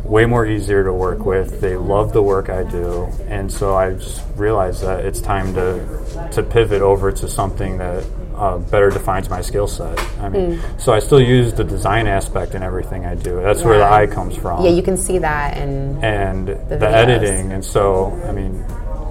way 0.04 0.26
more 0.26 0.46
easier 0.46 0.84
to 0.84 0.94
work 0.94 1.26
with. 1.26 1.60
They 1.62 1.76
love 1.76 2.14
the 2.14 2.22
work 2.22 2.50
I 2.50 2.64
do, 2.64 3.06
and 3.28 3.52
so 3.52 3.76
I 3.76 3.94
just 3.94 4.22
realized 4.36 4.84
that 4.84 5.04
it's 5.04 5.20
time 5.20 5.54
to 5.56 6.30
to 6.32 6.44
pivot 6.44 6.84
over 6.84 7.12
to 7.12 7.28
something 7.28 7.80
that 7.80 8.06
uh, 8.36 8.60
better 8.60 8.92
defines 8.92 9.30
my 9.30 9.42
skill 9.42 9.68
set. 9.68 10.00
I 10.20 10.30
mean, 10.30 10.62
so 10.78 10.94
I 10.94 11.00
still 11.00 11.22
use 11.22 11.54
the 11.54 11.64
design 11.64 12.06
aspect 12.06 12.54
in 12.54 12.62
everything 12.62 13.06
I 13.06 13.16
do. 13.16 13.42
That's 13.42 13.64
where 13.64 13.80
the 13.80 13.86
eye 13.86 14.06
comes 14.06 14.36
from 14.38 14.64
Yeah, 14.64 14.70
you 14.72 14.84
can 14.84 14.98
see 14.98 15.18
that, 15.18 15.58
and 15.58 16.04
and 16.04 16.48
the, 16.50 16.54
videos. 16.54 16.94
editing. 16.94 17.52
And 17.52 17.66
so, 17.66 18.12
I 18.28 18.32
mean, 18.32 18.64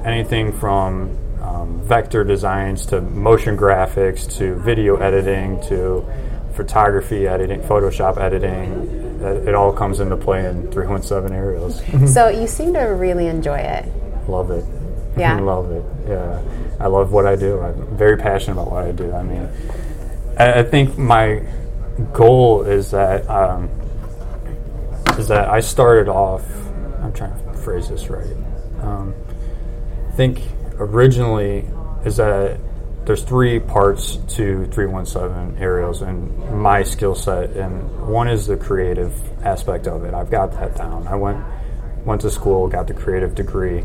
anything 0.04 0.52
from 0.52 1.18
um, 1.42 1.80
vector 1.82 2.24
designs 2.24 2.86
to 2.86 3.00
motion 3.00 3.56
graphics 3.56 4.30
to 4.38 4.54
video 4.56 4.96
editing 4.96 5.60
to 5.68 6.04
photography 6.54 7.26
editing, 7.26 7.60
Photoshop 7.60 8.18
editing, 8.18 9.18
that- 9.18 9.48
it 9.48 9.54
all 9.54 9.72
comes 9.72 10.00
into 10.00 10.16
play 10.16 10.46
in 10.46 10.70
317 10.70 11.36
aerials. 11.36 11.82
so 12.12 12.28
you 12.28 12.46
seem 12.46 12.72
to 12.74 12.80
really 12.80 13.26
enjoy 13.26 13.58
it. 13.58 13.86
love 14.28 14.50
it. 14.50 14.64
Yeah. 15.16 15.38
love 15.40 15.70
it. 15.70 15.84
Yeah. 16.08 16.42
I 16.80 16.86
love 16.86 17.12
what 17.12 17.26
I 17.26 17.36
do. 17.36 17.60
I'm 17.60 17.96
very 17.96 18.16
passionate 18.16 18.60
about 18.60 18.70
what 18.70 18.84
I 18.84 18.92
do. 18.92 19.12
I 19.12 19.22
mean, 19.22 19.48
I, 20.38 20.60
I 20.60 20.62
think 20.62 20.98
my 20.98 21.42
goal 22.12 22.62
is 22.62 22.90
that 22.90 23.28
um, 23.30 23.68
is 25.18 25.28
that 25.28 25.48
I 25.48 25.60
started 25.60 26.08
off. 26.08 26.44
I'm 27.00 27.12
trying 27.12 27.32
to 27.32 27.58
phrase 27.58 27.88
this 27.88 28.10
right. 28.10 28.26
Um, 28.80 29.14
think 30.14 30.40
originally 30.78 31.66
is 32.04 32.16
that 32.16 32.58
there's 33.04 33.22
three 33.22 33.60
parts 33.60 34.16
to 34.36 34.66
317 34.66 35.62
aerials 35.62 36.00
and 36.02 36.62
my 36.62 36.82
skill 36.82 37.14
set, 37.14 37.50
and 37.50 38.08
one 38.08 38.28
is 38.28 38.46
the 38.46 38.56
creative 38.56 39.12
aspect 39.44 39.86
of 39.86 40.04
it. 40.04 40.14
I've 40.14 40.30
got 40.30 40.52
that 40.52 40.76
down. 40.76 41.06
I 41.06 41.16
went 41.16 41.44
went 42.04 42.20
to 42.22 42.30
school, 42.30 42.68
got 42.68 42.86
the 42.86 42.94
creative 42.94 43.34
degree. 43.34 43.84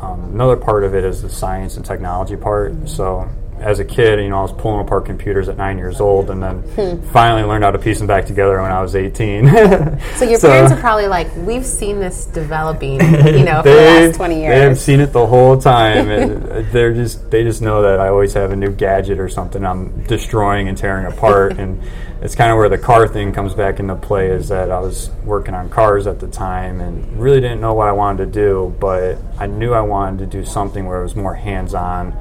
Um, 0.00 0.34
another 0.34 0.56
part 0.56 0.84
of 0.84 0.94
it 0.94 1.04
is 1.04 1.22
the 1.22 1.28
science 1.28 1.76
and 1.76 1.84
technology 1.84 2.36
part. 2.36 2.88
So 2.88 3.28
as 3.60 3.80
a 3.80 3.84
kid, 3.84 4.20
you 4.20 4.28
know, 4.28 4.38
I 4.38 4.42
was 4.42 4.52
pulling 4.52 4.80
apart 4.80 5.06
computers 5.06 5.48
at 5.48 5.56
nine 5.56 5.78
years 5.78 6.00
old, 6.00 6.30
and 6.30 6.42
then 6.42 6.58
hmm. 6.60 7.02
finally 7.10 7.42
learned 7.42 7.64
how 7.64 7.70
to 7.70 7.78
piece 7.78 7.98
them 7.98 8.06
back 8.06 8.26
together 8.26 8.60
when 8.60 8.70
I 8.70 8.82
was 8.82 8.94
18. 8.94 9.46
So 10.16 10.24
your 10.24 10.38
parents 10.38 10.72
are 10.72 10.80
probably 10.80 11.08
like, 11.08 11.28
"We've 11.36 11.64
seen 11.64 12.00
this 12.00 12.26
developing, 12.26 12.94
you 12.94 13.44
know, 13.44 13.62
for 13.62 13.68
the 13.68 13.76
last 13.76 14.16
twenty 14.16 14.40
years. 14.40 14.54
they 14.54 14.60
have 14.60 14.70
years." 14.70 14.80
seen 14.80 15.00
it 15.00 15.12
the 15.12 15.26
whole 15.26 15.58
time, 15.58 16.08
and 16.10 16.70
they're 16.72 16.94
just 16.94 17.30
they 17.30 17.42
just 17.42 17.60
know 17.60 17.82
that 17.82 18.00
I 18.00 18.08
always 18.08 18.32
have 18.34 18.52
a 18.52 18.56
new 18.56 18.70
gadget 18.70 19.18
or 19.18 19.28
something 19.28 19.64
I'm 19.64 20.02
destroying 20.04 20.68
and 20.68 20.76
tearing 20.76 21.06
apart, 21.06 21.58
and 21.58 21.82
it's 22.22 22.34
kind 22.34 22.50
of 22.50 22.56
where 22.56 22.68
the 22.68 22.78
car 22.78 23.06
thing 23.08 23.32
comes 23.32 23.54
back 23.54 23.78
into 23.78 23.94
play. 23.96 24.28
Is 24.28 24.48
that 24.48 24.70
I 24.70 24.80
was 24.80 25.10
working 25.24 25.54
on 25.54 25.68
cars 25.68 26.06
at 26.06 26.20
the 26.20 26.28
time 26.28 26.80
and 26.80 27.20
really 27.20 27.40
didn't 27.40 27.60
know 27.60 27.74
what 27.74 27.88
I 27.88 27.92
wanted 27.92 28.26
to 28.26 28.32
do, 28.32 28.74
but 28.80 29.18
I 29.38 29.46
knew 29.46 29.72
I 29.72 29.82
wanted 29.82 30.18
to 30.20 30.26
do 30.26 30.44
something 30.44 30.86
where 30.86 31.00
it 31.00 31.02
was 31.02 31.16
more 31.16 31.34
hands 31.34 31.74
on. 31.74 32.16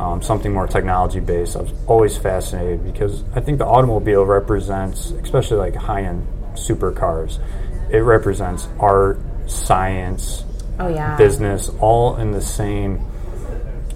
Um, 0.00 0.22
something 0.22 0.50
more 0.54 0.66
technology 0.66 1.20
based. 1.20 1.56
I 1.56 1.60
was 1.60 1.72
always 1.86 2.16
fascinated 2.16 2.82
because 2.84 3.22
I 3.34 3.40
think 3.40 3.58
the 3.58 3.66
automobile 3.66 4.24
represents, 4.24 5.10
especially 5.10 5.58
like 5.58 5.74
high 5.74 6.04
end 6.04 6.26
supercars, 6.54 7.38
it 7.90 7.98
represents 7.98 8.66
art, 8.78 9.18
science, 9.46 10.44
Oh 10.78 10.88
yeah, 10.88 11.18
business 11.18 11.68
all 11.80 12.16
in 12.16 12.30
the 12.30 12.40
same 12.40 13.04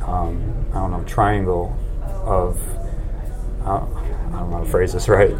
um, 0.02 0.66
I 0.72 0.74
don't 0.74 0.90
know 0.90 1.02
triangle 1.06 1.74
of 2.26 2.60
I 3.62 3.78
don't, 3.78 3.96
I 3.96 4.38
don't 4.40 4.50
know 4.50 4.56
how 4.58 4.64
to 4.64 4.70
phrase 4.70 4.92
this 4.92 5.08
right 5.18 5.34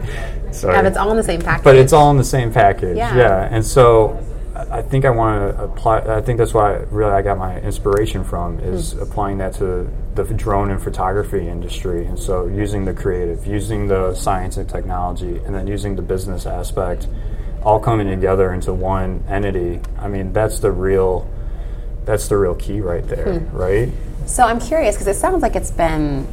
sorry 0.53 0.75
Yeah, 0.77 0.83
but 0.83 0.87
it's 0.87 0.97
all 0.97 1.11
in 1.11 1.19
the 1.19 1.23
same 1.23 1.43
package. 1.43 1.65
but 1.65 1.77
it's 1.77 1.93
all 1.93 2.11
in 2.11 2.17
the 2.17 2.25
same 2.25 2.51
package 2.51 2.97
Yeah. 2.97 3.47
and 3.51 3.63
so 3.63 4.19
I 4.57 4.83
think 4.83 5.05
I 5.05 5.11
want 5.11 5.57
to 5.57 5.65
apply 5.65 5.99
I 5.99 6.21
think 6.21 6.39
that's 6.39 6.55
why 6.55 6.75
really 6.91 7.11
I 7.13 7.23
got 7.23 7.39
my 7.39 7.59
inspiration 7.61 8.23
from 8.25 8.61
is 8.61 8.93
Hmm. 8.93 9.03
applying 9.03 9.39
that 9.39 9.55
to 9.55 9.89
the 10.15 10.23
drone 10.25 10.71
and 10.71 10.81
photography 10.81 11.49
industry 11.49 12.07
and 12.07 12.17
so 12.19 12.47
using 12.47 12.85
the 12.85 12.95
creative 12.95 13.47
using 13.47 13.89
the 13.89 14.15
science 14.15 14.57
and 14.57 14.69
technology 14.69 15.41
and 15.45 15.55
then 15.55 15.67
using 15.67 15.97
the 15.97 16.03
business 16.03 16.47
aspect 16.47 17.09
all 17.65 17.81
coming 17.81 18.07
together 18.09 18.53
into 18.53 18.73
one 18.73 19.25
entity 19.29 19.81
I 19.99 20.07
mean 20.09 20.33
that's 20.33 20.61
the 20.61 20.71
real 20.71 21.27
that's 22.05 22.29
the 22.29 22.37
real 22.37 22.55
key 22.55 22.81
right 22.81 23.07
there, 23.09 23.39
Hmm. 23.41 23.57
right? 23.57 23.89
So 24.27 24.45
I'm 24.45 24.61
curious 24.61 24.95
because 24.95 25.07
it 25.09 25.17
sounds 25.19 25.43
like 25.43 25.57
it's 25.57 25.71
been 25.71 26.27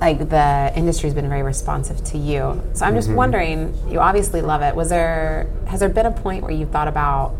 like 0.00 0.28
the 0.30 0.72
industry's 0.76 1.14
been 1.14 1.28
very 1.28 1.42
responsive 1.42 2.02
to 2.04 2.18
you. 2.18 2.62
So 2.74 2.84
I'm 2.86 2.94
just 2.94 3.08
Mm-hmm. 3.08 3.16
wondering, 3.16 3.74
you 3.90 3.98
obviously 3.98 4.40
love 4.42 4.62
it. 4.62 4.74
Was 4.76 4.88
there 4.88 5.46
has 5.66 5.80
there 5.80 5.88
been 5.88 6.06
a 6.06 6.10
point 6.12 6.42
where 6.42 6.52
you 6.52 6.64
thought 6.66 6.86
about 6.88 7.34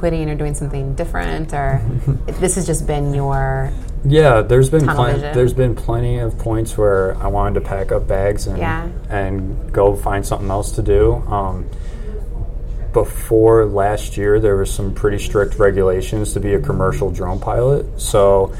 quitting 0.00 0.28
or 0.30 0.34
doing 0.34 0.54
something 0.54 0.94
different, 0.94 1.52
or 1.52 1.80
this 2.40 2.54
has 2.56 2.66
just 2.66 2.86
been 2.86 3.12
your 3.14 3.70
Yeah, 4.04 4.40
there's 4.40 4.70
been 4.70 4.86
plen- 4.86 5.20
there's 5.34 5.52
been 5.54 5.74
plenty 5.76 6.18
of 6.18 6.36
points 6.38 6.76
where 6.78 7.16
I 7.18 7.26
wanted 7.28 7.60
to 7.60 7.60
pack 7.68 7.92
up 7.92 8.08
bags 8.08 8.46
and 8.46 8.58
Yeah. 8.58 8.88
and 9.10 9.70
go 9.72 9.94
find 9.94 10.24
something 10.26 10.50
else 10.50 10.72
to 10.72 10.82
do. 10.82 11.14
Um, 11.28 11.66
before 12.92 13.66
last 13.66 14.16
year, 14.16 14.40
there 14.40 14.56
was 14.56 14.72
some 14.72 14.92
pretty 14.94 15.18
strict 15.18 15.58
regulations 15.58 16.32
to 16.32 16.40
be 16.40 16.54
a 16.54 16.60
commercial 16.60 17.10
drone 17.10 17.38
pilot. 17.38 17.86
So 18.00 18.52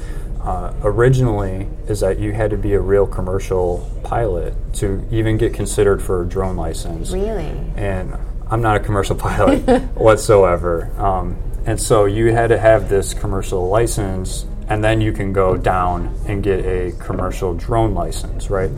uh, 0.43 0.73
originally, 0.85 1.67
is 1.89 2.01
that 2.01 2.19
you 2.21 2.33
had 2.33 2.51
to 2.51 2.57
be 2.57 2.75
a 2.75 2.81
real 2.81 3.07
commercial 3.07 3.91
pilot 4.05 4.55
to 4.75 5.05
even 5.11 5.37
get 5.37 5.53
considered 5.53 6.01
for 6.03 6.23
a 6.23 6.27
drone 6.27 6.57
license. 6.57 7.11
really? 7.11 7.51
and 7.77 8.15
I'm 8.51 8.63
not 8.63 8.77
a 8.77 8.81
commercial 8.81 9.17
pilot 9.17 9.61
whatsoever. 9.95 10.91
Um, 10.99 11.37
and 11.67 11.81
so 11.81 12.07
you 12.07 12.33
had 12.33 12.49
to 12.49 12.59
have 12.59 12.89
this 12.89 13.15
commercial 13.15 13.69
license, 13.69 14.45
and 14.69 14.83
then 14.83 15.01
you 15.01 15.13
can 15.13 15.33
go 15.33 15.57
down 15.57 16.15
and 16.27 16.43
get 16.43 16.65
a 16.65 16.93
commercial 16.99 17.55
drone 17.55 17.95
license, 17.95 18.51
right? 18.51 18.71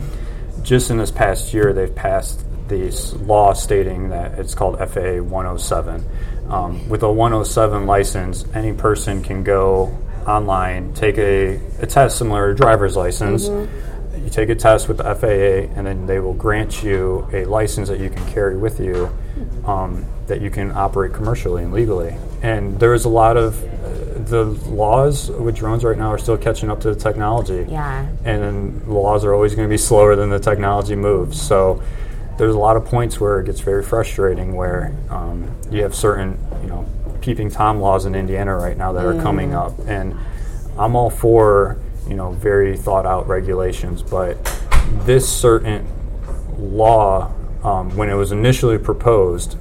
Just 0.61 0.89
in 0.91 0.97
this 0.97 1.11
past 1.11 1.53
year, 1.53 1.73
they've 1.73 1.93
passed 1.93 2.45
this 2.67 3.13
law 3.13 3.53
stating 3.53 4.09
that 4.09 4.39
it's 4.39 4.55
called 4.55 4.77
FAA 4.77 5.21
107. 5.21 6.05
Um, 6.49 6.87
with 6.89 7.03
a 7.03 7.11
107 7.11 7.85
license, 7.85 8.45
any 8.53 8.73
person 8.73 9.23
can 9.23 9.43
go 9.43 9.97
online, 10.27 10.93
take 10.93 11.17
a, 11.17 11.55
a 11.79 11.85
test 11.85 12.17
similar 12.17 12.47
to 12.47 12.51
a 12.51 12.55
driver's 12.55 12.95
license. 12.95 13.47
You 13.47 14.29
take 14.29 14.49
a 14.49 14.55
test 14.55 14.87
with 14.87 14.97
the 14.97 15.03
FAA, 15.03 15.73
and 15.77 15.87
then 15.87 16.05
they 16.05 16.19
will 16.19 16.33
grant 16.33 16.83
you 16.83 17.27
a 17.33 17.45
license 17.45 17.89
that 17.89 17.99
you 17.99 18.09
can 18.09 18.25
carry 18.31 18.55
with 18.55 18.79
you 18.79 19.09
um, 19.65 20.05
that 20.27 20.41
you 20.41 20.49
can 20.49 20.71
operate 20.71 21.13
commercially 21.13 21.63
and 21.63 21.73
legally. 21.73 22.15
And 22.41 22.79
there's 22.79 23.05
a 23.05 23.09
lot 23.09 23.37
of 23.37 23.61
uh, 23.63 24.19
the 24.29 24.43
laws 24.69 25.29
with 25.29 25.55
drones 25.55 25.83
right 25.83 25.97
now 25.97 26.11
are 26.11 26.17
still 26.17 26.37
catching 26.37 26.69
up 26.69 26.79
to 26.81 26.93
the 26.93 26.99
technology. 26.99 27.65
Yeah. 27.69 28.07
And 28.23 28.41
then 28.41 28.79
the 28.85 28.93
laws 28.93 29.23
are 29.25 29.33
always 29.33 29.55
going 29.55 29.67
to 29.67 29.73
be 29.73 29.77
slower 29.89 30.15
than 30.15 30.29
the 30.29 30.39
technology 30.39 30.95
moves. 30.95 31.41
So 31.41 31.81
there's 32.37 32.55
a 32.55 32.59
lot 32.59 32.75
of 32.77 32.85
points 32.85 33.19
where 33.19 33.39
it 33.39 33.45
gets 33.45 33.59
very 33.59 33.83
frustrating 33.83 34.55
where 34.55 34.93
um, 35.09 35.49
you 35.69 35.83
have 35.83 35.93
certain, 35.95 36.37
you 36.61 36.67
know, 36.67 36.85
peeping 37.21 37.49
Tom 37.51 37.79
laws 37.79 38.05
in 38.05 38.15
Indiana 38.15 38.55
right 38.57 38.75
now 38.75 38.91
that 38.93 39.05
are 39.05 39.21
coming 39.21 39.51
Mm. 39.51 39.65
up. 39.67 39.87
And 39.87 40.15
I'm 40.77 40.95
all 40.95 41.09
for, 41.09 41.77
you 42.07 42.15
know, 42.15 42.31
very 42.31 42.75
thought 42.75 43.05
out 43.05 43.27
regulations, 43.27 44.01
but 44.01 44.35
this 45.05 45.29
certain 45.29 45.87
law, 46.57 47.31
um, 47.63 47.95
when 47.95 48.09
it 48.09 48.15
was 48.15 48.31
initially 48.31 48.77
proposed, 48.77 49.57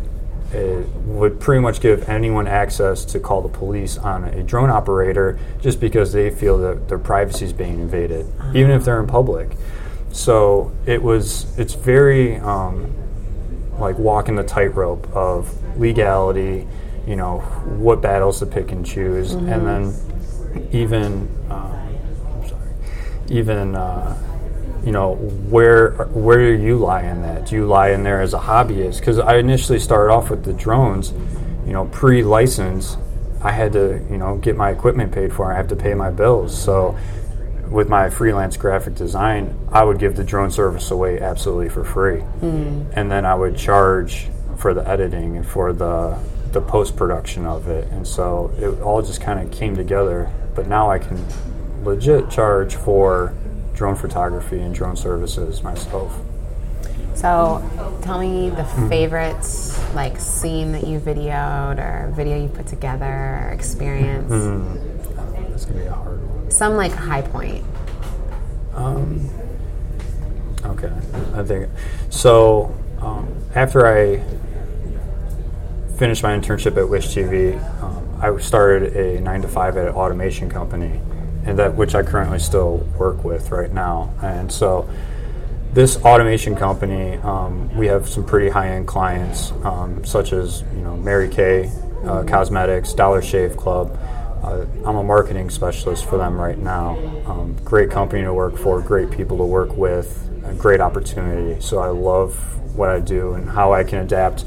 it 0.52 0.86
would 1.06 1.40
pretty 1.40 1.60
much 1.60 1.80
give 1.80 2.08
anyone 2.08 2.46
access 2.46 3.04
to 3.06 3.20
call 3.20 3.40
the 3.40 3.48
police 3.48 3.96
on 3.96 4.24
a 4.24 4.42
drone 4.42 4.70
operator 4.70 5.38
just 5.60 5.80
because 5.80 6.12
they 6.12 6.30
feel 6.30 6.58
that 6.58 6.88
their 6.88 6.98
privacy 6.98 7.44
is 7.44 7.52
being 7.52 7.78
invaded, 7.78 8.26
even 8.54 8.70
if 8.70 8.84
they're 8.84 9.00
in 9.00 9.06
public. 9.06 9.56
So 10.10 10.72
it 10.84 11.02
was, 11.02 11.58
it's 11.58 11.74
very 11.74 12.36
um, 12.36 12.92
like 13.78 13.96
walking 13.98 14.34
the 14.34 14.44
tightrope 14.44 15.08
of 15.16 15.50
legality, 15.78 16.66
you 17.06 17.16
know, 17.16 17.38
what 17.78 18.02
battles 18.02 18.38
to 18.40 18.46
pick 18.46 18.72
and 18.72 18.84
choose, 18.84 19.32
and 19.32 19.66
then 19.66 20.68
even, 20.72 21.28
um, 21.50 21.98
I'm 22.26 22.48
sorry, 22.48 22.70
even. 23.30 23.74
Uh, 23.74 24.31
you 24.84 24.90
know 24.90 25.14
where 25.14 25.92
where 26.12 26.38
do 26.38 26.62
you 26.62 26.76
lie 26.76 27.02
in 27.02 27.22
that 27.22 27.46
do 27.46 27.56
you 27.56 27.66
lie 27.66 27.90
in 27.90 28.02
there 28.02 28.20
as 28.20 28.34
a 28.34 28.38
hobbyist? 28.38 28.98
Because 28.98 29.18
i 29.18 29.36
initially 29.36 29.78
started 29.78 30.12
off 30.12 30.30
with 30.30 30.44
the 30.44 30.52
drones 30.52 31.12
you 31.66 31.72
know 31.72 31.86
pre-license 31.86 32.96
i 33.42 33.50
had 33.50 33.72
to 33.72 34.04
you 34.10 34.18
know 34.18 34.36
get 34.38 34.56
my 34.56 34.70
equipment 34.70 35.12
paid 35.12 35.32
for. 35.32 35.52
I 35.52 35.56
have 35.56 35.68
to 35.68 35.76
pay 35.76 35.94
my 35.94 36.10
bills. 36.10 36.56
So 36.60 36.96
with 37.68 37.88
my 37.88 38.10
freelance 38.10 38.56
graphic 38.56 38.94
design 38.94 39.56
i 39.70 39.82
would 39.82 39.98
give 39.98 40.16
the 40.16 40.24
drone 40.24 40.50
service 40.50 40.90
away 40.90 41.20
absolutely 41.20 41.68
for 41.68 41.84
free. 41.84 42.20
Hmm. 42.20 42.84
And 42.94 43.10
then 43.10 43.24
i 43.24 43.34
would 43.34 43.56
charge 43.56 44.28
for 44.58 44.74
the 44.74 44.86
editing 44.88 45.36
and 45.36 45.46
for 45.46 45.72
the 45.72 46.18
the 46.50 46.60
post-production 46.60 47.46
of 47.46 47.68
it. 47.68 47.88
And 47.92 48.06
so 48.06 48.52
it 48.58 48.82
all 48.82 49.00
just 49.00 49.22
kind 49.22 49.40
of 49.40 49.50
came 49.50 49.76
together. 49.76 50.30
But 50.54 50.66
now 50.66 50.90
i 50.90 50.98
can 50.98 51.24
legit 51.84 52.30
charge 52.30 52.74
for 52.76 53.34
drone 53.74 53.96
photography 53.96 54.60
and 54.60 54.74
drone 54.74 54.96
services 54.96 55.62
myself. 55.62 56.18
So, 57.14 57.62
tell 58.02 58.18
me 58.18 58.50
the 58.50 58.64
Hmm. 58.64 58.88
favorite 58.88 59.36
like 59.94 60.18
scene 60.18 60.72
that 60.72 60.86
you 60.86 60.98
videoed 60.98 61.78
or 61.78 62.10
video 62.12 62.40
you 62.40 62.48
put 62.48 62.66
together, 62.66 63.04
or 63.48 63.50
experience. 63.52 64.28
Hmm. 64.30 64.76
That's 65.50 65.66
gonna 65.66 65.80
be 65.80 65.86
a 65.86 65.92
hard 65.92 66.18
one. 66.28 66.50
Some 66.50 66.76
like 66.76 66.92
high 66.92 67.22
point. 67.22 67.64
Um. 68.74 69.28
Okay, 70.64 70.90
I 71.34 71.42
think 71.42 71.68
so. 72.08 72.72
Um, 73.00 73.28
after 73.54 73.86
I 73.86 74.22
finished 75.96 76.22
my 76.22 76.36
internship 76.38 76.76
at 76.76 76.88
Wish 76.88 77.08
TV, 77.14 77.58
um, 77.82 77.98
I 78.20 78.36
started 78.40 78.96
a 78.96 79.20
nine 79.20 79.42
to 79.42 79.48
five 79.48 79.76
at 79.76 79.88
an 79.88 79.94
automation 79.94 80.48
company, 80.48 81.00
and 81.44 81.58
that 81.58 81.74
which 81.74 81.94
I 81.94 82.02
currently 82.02 82.38
still 82.38 82.78
work 82.98 83.24
with 83.24 83.50
right 83.50 83.72
now. 83.72 84.12
And 84.22 84.50
so, 84.50 84.88
this 85.72 85.96
automation 85.98 86.54
company, 86.54 87.16
um, 87.18 87.74
we 87.76 87.86
have 87.86 88.08
some 88.08 88.24
pretty 88.24 88.50
high 88.50 88.68
end 88.68 88.86
clients, 88.86 89.52
um, 89.64 90.04
such 90.04 90.32
as 90.32 90.62
you 90.74 90.82
know 90.82 90.96
Mary 90.96 91.28
Kay 91.28 91.70
uh, 92.04 92.24
Cosmetics, 92.24 92.92
Dollar 92.92 93.22
Shave 93.22 93.56
Club. 93.56 93.98
Uh, 94.42 94.66
I'm 94.84 94.96
a 94.96 95.04
marketing 95.04 95.50
specialist 95.50 96.04
for 96.04 96.18
them 96.18 96.38
right 96.38 96.58
now. 96.58 96.98
Um, 97.26 97.56
great 97.64 97.90
company 97.90 98.22
to 98.22 98.34
work 98.34 98.56
for, 98.56 98.80
great 98.80 99.10
people 99.10 99.38
to 99.38 99.44
work 99.44 99.76
with, 99.76 100.28
a 100.44 100.52
great 100.52 100.80
opportunity. 100.80 101.60
So 101.60 101.78
I 101.78 101.88
love 101.88 102.36
what 102.76 102.88
I 102.88 102.98
do 102.98 103.34
and 103.34 103.48
how 103.48 103.72
I 103.72 103.84
can 103.84 104.00
adapt 104.00 104.40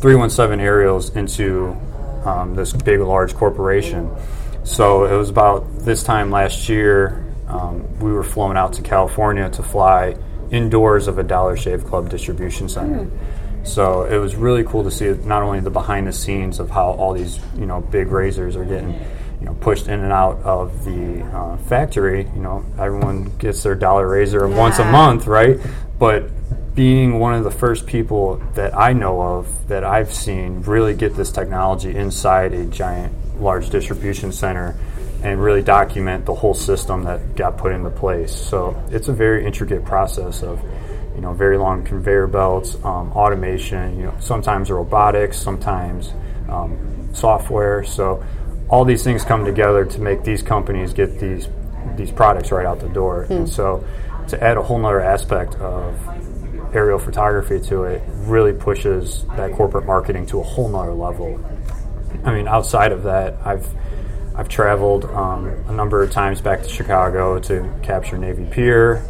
317 0.00 0.64
aerials 0.64 1.14
into 1.16 1.76
um, 2.24 2.54
this 2.54 2.72
big, 2.72 3.00
large 3.00 3.34
corporation. 3.34 4.10
So 4.66 5.04
it 5.04 5.16
was 5.16 5.30
about 5.30 5.78
this 5.78 6.02
time 6.02 6.32
last 6.32 6.68
year, 6.68 7.24
um, 7.46 8.00
we 8.00 8.12
were 8.12 8.24
flown 8.24 8.56
out 8.56 8.72
to 8.74 8.82
California 8.82 9.48
to 9.48 9.62
fly 9.62 10.16
indoors 10.50 11.06
of 11.06 11.18
a 11.18 11.22
Dollar 11.22 11.56
Shave 11.56 11.84
Club 11.84 12.10
distribution 12.10 12.68
center. 12.68 13.08
So 13.62 14.04
it 14.04 14.18
was 14.18 14.34
really 14.34 14.64
cool 14.64 14.82
to 14.82 14.90
see 14.90 15.06
not 15.24 15.44
only 15.44 15.60
the 15.60 15.70
behind 15.70 16.08
the 16.08 16.12
scenes 16.12 16.58
of 16.58 16.68
how 16.68 16.90
all 16.90 17.12
these 17.14 17.38
you 17.56 17.66
know 17.66 17.80
big 17.80 18.08
razors 18.08 18.56
are 18.56 18.64
getting 18.64 18.92
you 19.40 19.46
know 19.46 19.54
pushed 19.54 19.86
in 19.86 20.00
and 20.00 20.12
out 20.12 20.42
of 20.42 20.84
the 20.84 21.22
uh, 21.22 21.56
factory. 21.58 22.24
You 22.34 22.42
know 22.42 22.66
everyone 22.76 23.36
gets 23.38 23.62
their 23.62 23.76
dollar 23.76 24.08
razor 24.08 24.48
once 24.48 24.80
a 24.80 24.84
month, 24.84 25.28
right? 25.28 25.58
But 25.96 26.28
being 26.74 27.20
one 27.20 27.34
of 27.34 27.44
the 27.44 27.52
first 27.52 27.86
people 27.86 28.36
that 28.54 28.76
I 28.76 28.92
know 28.92 29.22
of 29.22 29.68
that 29.68 29.84
I've 29.84 30.12
seen 30.12 30.62
really 30.62 30.94
get 30.94 31.16
this 31.16 31.30
technology 31.30 31.94
inside 31.96 32.52
a 32.52 32.66
giant, 32.66 33.14
large 33.38 33.70
distribution 33.70 34.32
center 34.32 34.76
and 35.22 35.42
really 35.42 35.62
document 35.62 36.24
the 36.26 36.34
whole 36.34 36.54
system 36.54 37.04
that 37.04 37.36
got 37.36 37.56
put 37.56 37.72
into 37.72 37.90
place. 37.90 38.34
So 38.34 38.80
it's 38.90 39.08
a 39.08 39.12
very 39.12 39.44
intricate 39.46 39.84
process 39.84 40.42
of, 40.42 40.62
you 41.14 41.20
know, 41.20 41.32
very 41.32 41.58
long 41.58 41.84
conveyor 41.84 42.26
belts, 42.26 42.76
um, 42.84 43.12
automation, 43.12 43.96
you 43.96 44.04
know, 44.04 44.14
sometimes 44.20 44.70
robotics, 44.70 45.38
sometimes 45.38 46.12
um, 46.48 47.08
software. 47.12 47.82
So 47.84 48.24
all 48.68 48.84
these 48.84 49.02
things 49.04 49.24
come 49.24 49.44
together 49.44 49.84
to 49.84 50.00
make 50.00 50.24
these 50.24 50.42
companies 50.42 50.92
get 50.92 51.18
these 51.18 51.48
these 51.96 52.10
products 52.10 52.50
right 52.50 52.66
out 52.66 52.80
the 52.80 52.88
door. 52.88 53.26
And 53.30 53.48
so 53.48 53.84
to 54.28 54.42
add 54.42 54.56
a 54.56 54.62
whole 54.62 54.78
nother 54.78 55.00
aspect 55.00 55.54
of 55.56 55.96
aerial 56.74 56.98
photography 56.98 57.60
to 57.60 57.84
it 57.84 58.02
really 58.26 58.52
pushes 58.52 59.24
that 59.36 59.52
corporate 59.52 59.86
marketing 59.86 60.26
to 60.26 60.40
a 60.40 60.42
whole 60.42 60.68
nother 60.68 60.92
level. 60.92 61.38
I 62.24 62.34
mean, 62.34 62.48
outside 62.48 62.92
of 62.92 63.04
that, 63.04 63.36
I've 63.44 63.66
I've 64.34 64.48
traveled 64.48 65.04
um, 65.06 65.46
a 65.68 65.72
number 65.72 66.02
of 66.02 66.10
times 66.10 66.40
back 66.40 66.62
to 66.62 66.68
Chicago 66.68 67.38
to 67.40 67.72
capture 67.82 68.18
Navy 68.18 68.46
Pier, 68.50 69.02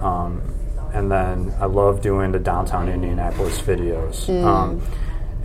um, 0.00 0.40
and 0.94 1.10
then 1.10 1.52
I 1.60 1.66
love 1.66 2.00
doing 2.00 2.32
the 2.32 2.38
downtown 2.38 2.88
Indianapolis 2.88 3.60
videos. 3.60 4.28
Um, 4.44 4.80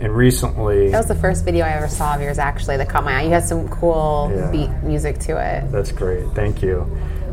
and 0.00 0.14
recently, 0.14 0.90
That 0.90 0.98
was 0.98 1.06
the 1.08 1.14
first 1.14 1.44
video 1.44 1.64
I 1.64 1.70
ever 1.70 1.88
saw 1.88 2.14
of 2.14 2.20
yours 2.20 2.38
actually 2.38 2.76
that 2.78 2.88
caught 2.88 3.04
my 3.04 3.14
eye. 3.18 3.22
You 3.22 3.30
had 3.30 3.44
some 3.44 3.68
cool 3.68 4.30
Yeah. 4.34 4.50
beat 4.50 4.70
music 4.82 5.18
to 5.20 5.36
it. 5.38 5.70
That's 5.72 5.90
great. 5.92 6.26
Thank 6.34 6.62
you. 6.62 6.86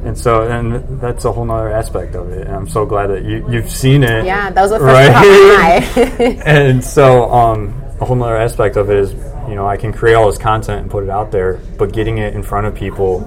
And 0.05 0.17
so, 0.17 0.43
and 0.43 0.99
that's 1.01 1.23
a 1.25 1.31
whole 1.31 1.45
nother 1.45 1.69
aspect 1.69 2.15
of 2.15 2.29
it. 2.31 2.47
And 2.47 2.55
I'm 2.55 2.67
so 2.67 2.85
glad 2.85 3.07
that 3.07 3.23
you, 3.23 3.45
you've 3.49 3.69
seen 3.69 4.03
it. 4.03 4.25
Yeah, 4.25 4.49
that 4.49 4.61
was 4.61 4.71
what 4.71 4.81
first 4.81 5.11
caught 5.11 5.25
my 5.25 6.15
eye. 6.25 6.41
and 6.45 6.83
so, 6.83 7.29
um, 7.31 7.73
a 8.01 8.05
whole 8.05 8.15
nother 8.17 8.35
aspect 8.37 8.75
of 8.77 8.89
it 8.89 8.97
is, 8.97 9.13
you 9.53 9.57
know, 9.57 9.67
I 9.67 9.77
can 9.77 9.93
create 9.93 10.15
all 10.15 10.25
this 10.25 10.39
content 10.39 10.81
and 10.81 10.89
put 10.89 11.03
it 11.03 11.11
out 11.11 11.29
there, 11.31 11.59
but 11.77 11.93
getting 11.93 12.17
it 12.17 12.33
in 12.33 12.41
front 12.41 12.65
of 12.65 12.73
people, 12.73 13.19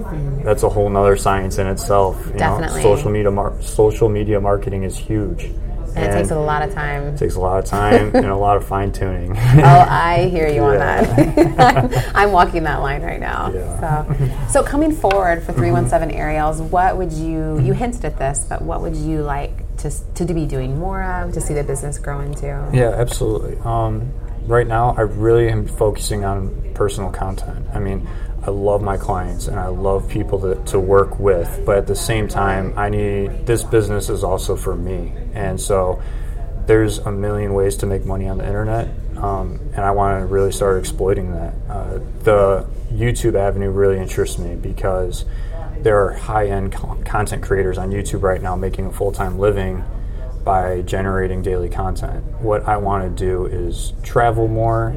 that's 0.43 0.63
a 0.63 0.67
whole 0.67 0.89
nother 0.89 1.15
science 1.15 1.57
in 1.57 1.65
itself. 1.67 2.21
You 2.25 2.33
Definitely. 2.33 2.83
Know? 2.83 2.95
Social 2.95 3.09
media, 3.09 3.31
mar- 3.31 3.61
social 3.61 4.09
media 4.09 4.41
marketing 4.41 4.83
is 4.83 4.97
huge. 4.97 5.45
and 5.95 5.99
it 5.99 6.11
takes 6.11 6.31
a 6.31 6.37
lot 6.37 6.67
of 6.67 6.73
time. 6.73 7.03
It 7.13 7.17
takes 7.17 7.35
a 7.35 7.39
lot 7.39 7.59
of 7.59 7.63
time 7.63 8.11
and 8.13 8.25
a 8.25 8.35
lot 8.35 8.57
of 8.57 8.67
fine 8.67 8.91
tuning. 8.91 9.37
Oh, 9.37 9.85
I 9.87 10.27
hear 10.29 10.49
you 10.49 10.63
on 10.63 10.79
that. 10.79 12.11
I'm 12.13 12.33
walking 12.33 12.63
that 12.63 12.81
line 12.81 13.03
right 13.03 13.21
now. 13.21 13.49
Yeah. 13.53 13.79
So, 14.49 14.51
so 14.51 14.63
coming 14.63 14.91
forward 14.91 15.43
for 15.43 15.53
317 15.53 16.13
aerials, 16.13 16.61
what 16.61 16.97
would 16.97 17.13
you, 17.13 17.57
you 17.61 17.71
hinted 17.71 18.03
at 18.03 18.19
this, 18.19 18.45
but 18.49 18.61
what 18.61 18.81
would 18.81 18.97
you 18.97 19.21
like 19.21 19.77
to, 19.77 19.89
to 20.15 20.33
be 20.33 20.45
doing 20.45 20.77
more 20.77 21.03
of, 21.03 21.31
to 21.35 21.39
see 21.39 21.53
the 21.53 21.63
business 21.63 21.97
grow 21.97 22.19
into? 22.19 22.47
Yeah, 22.73 22.89
absolutely. 22.89 23.57
Um, 23.63 24.11
right 24.47 24.67
now, 24.67 24.95
I 24.97 25.01
really 25.01 25.49
am 25.49 25.67
focusing 25.67 26.25
on 26.25 26.73
personal 26.73 27.11
content. 27.11 27.67
I 27.73 27.79
mean, 27.79 28.07
I 28.43 28.49
love 28.49 28.81
my 28.81 28.97
clients 28.97 29.47
and 29.47 29.59
I 29.59 29.67
love 29.67 30.07
people 30.07 30.39
to, 30.39 30.55
to 30.71 30.79
work 30.79 31.19
with, 31.19 31.63
but 31.65 31.77
at 31.77 31.87
the 31.87 31.95
same 31.95 32.27
time, 32.27 32.73
I 32.77 32.89
need 32.89 33.45
this 33.45 33.63
business 33.63 34.09
is 34.09 34.23
also 34.23 34.55
for 34.55 34.75
me. 34.75 35.11
And 35.33 35.59
so 35.59 36.01
there's 36.65 36.99
a 36.99 37.11
million 37.11 37.53
ways 37.53 37.77
to 37.77 37.85
make 37.85 38.05
money 38.05 38.27
on 38.27 38.37
the 38.37 38.45
internet, 38.45 38.89
um, 39.17 39.59
and 39.73 39.79
I 39.79 39.91
want 39.91 40.21
to 40.21 40.25
really 40.25 40.51
start 40.51 40.79
exploiting 40.79 41.31
that. 41.31 41.53
Uh, 41.69 41.99
the 42.23 42.67
YouTube 42.91 43.35
avenue 43.35 43.69
really 43.69 43.97
interests 43.97 44.37
me 44.37 44.55
because 44.55 45.25
there 45.79 46.05
are 46.05 46.13
high 46.13 46.47
end 46.47 46.73
co- 46.73 46.97
content 47.05 47.43
creators 47.43 47.77
on 47.77 47.91
YouTube 47.91 48.21
right 48.21 48.41
now 48.41 48.55
making 48.55 48.85
a 48.85 48.91
full 48.91 49.11
time 49.11 49.39
living 49.39 49.83
by 50.47 50.81
generating 50.83 51.41
daily 51.41 51.67
content. 51.67 52.23
What 52.39 52.65
I 52.69 52.77
want 52.77 53.03
to 53.03 53.25
do 53.25 53.47
is 53.47 53.91
travel 54.01 54.47
more, 54.47 54.95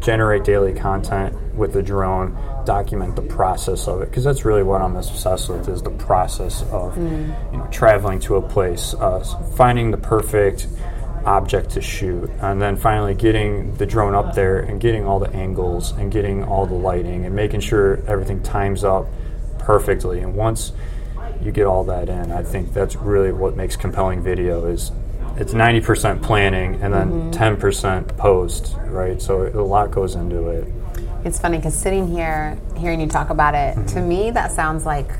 generate 0.00 0.44
daily 0.44 0.74
content 0.74 1.34
with 1.54 1.72
the 1.72 1.82
drone, 1.82 2.36
document 2.66 3.16
the 3.16 3.22
process 3.22 3.88
of 3.88 4.02
it 4.02 4.10
because 4.10 4.22
that's 4.22 4.44
really 4.44 4.62
what 4.62 4.82
I'm 4.82 4.94
obsessed 4.94 5.48
with 5.48 5.66
is 5.70 5.80
the 5.80 5.92
process 5.92 6.62
of 6.64 6.94
you 6.98 7.56
know 7.56 7.66
traveling 7.70 8.20
to 8.20 8.36
a 8.36 8.42
place, 8.42 8.92
uh, 8.92 9.20
finding 9.56 9.92
the 9.92 9.96
perfect 9.96 10.66
object 11.24 11.70
to 11.70 11.80
shoot, 11.80 12.28
and 12.40 12.60
then 12.60 12.76
finally 12.76 13.14
getting 13.14 13.74
the 13.76 13.86
drone 13.86 14.14
up 14.14 14.34
there 14.34 14.58
and 14.58 14.78
getting 14.78 15.06
all 15.06 15.18
the 15.18 15.30
angles 15.30 15.92
and 15.92 16.12
getting 16.12 16.44
all 16.44 16.66
the 16.66 16.74
lighting 16.74 17.24
and 17.24 17.34
making 17.34 17.60
sure 17.60 18.02
everything 18.06 18.42
times 18.42 18.84
up 18.84 19.06
perfectly. 19.58 20.20
And 20.20 20.34
once 20.34 20.72
you 21.42 21.52
get 21.52 21.66
all 21.66 21.84
that 21.84 22.08
in, 22.08 22.32
I 22.32 22.42
think 22.42 22.72
that's 22.72 22.96
really 22.96 23.32
what 23.32 23.56
makes 23.56 23.76
compelling 23.76 24.22
video 24.22 24.66
is 24.66 24.92
it's 25.36 25.52
90% 25.52 26.22
planning 26.22 26.80
and 26.82 26.94
then 26.94 27.30
mm-hmm. 27.30 27.66
10% 27.66 28.16
post, 28.16 28.74
right? 28.86 29.20
So 29.20 29.46
a 29.48 29.60
lot 29.60 29.90
goes 29.90 30.14
into 30.14 30.48
it. 30.48 30.72
It's 31.24 31.38
funny 31.38 31.58
because 31.58 31.74
sitting 31.74 32.08
here, 32.08 32.58
hearing 32.76 33.00
you 33.00 33.08
talk 33.08 33.30
about 33.30 33.54
it, 33.54 33.74
to 33.74 33.80
mm-hmm. 33.80 34.08
me 34.08 34.30
that 34.30 34.52
sounds 34.52 34.86
like 34.86 35.10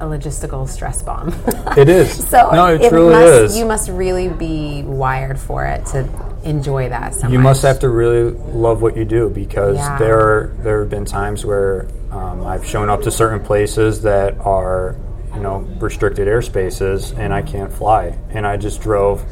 a 0.00 0.04
logistical 0.04 0.68
stress 0.68 1.02
bomb. 1.02 1.34
It 1.76 1.88
is. 1.88 2.28
so 2.28 2.50
no, 2.52 2.74
it, 2.74 2.88
truly 2.88 3.12
must, 3.14 3.26
is. 3.26 3.58
You 3.58 3.66
must 3.66 3.88
really 3.88 4.28
be 4.28 4.82
wired 4.82 5.38
for 5.38 5.64
it 5.64 5.86
to 5.86 6.08
enjoy 6.44 6.88
that 6.88 7.14
so 7.14 7.26
you 7.28 7.38
much. 7.38 7.44
must 7.44 7.62
have 7.62 7.78
to 7.80 7.88
really 7.88 8.30
love 8.30 8.82
what 8.82 8.96
you 8.96 9.04
do 9.04 9.28
because 9.30 9.76
Yeah. 9.76 9.98
there 9.98 10.20
are, 10.20 10.52
there 10.58 10.80
have 10.80 10.90
been 10.90 11.04
times 11.04 11.44
where 11.44 11.88
um, 12.14 12.46
I've 12.46 12.64
shown 12.64 12.88
up 12.88 13.02
to 13.02 13.10
certain 13.10 13.44
places 13.44 14.02
that 14.02 14.38
are 14.38 14.96
you 15.34 15.40
know 15.40 15.58
restricted 15.80 16.28
airspaces 16.28 17.16
and 17.18 17.34
I 17.34 17.42
can't 17.42 17.72
fly. 17.72 18.16
And 18.30 18.46
I 18.46 18.56
just 18.56 18.80
drove 18.80 19.24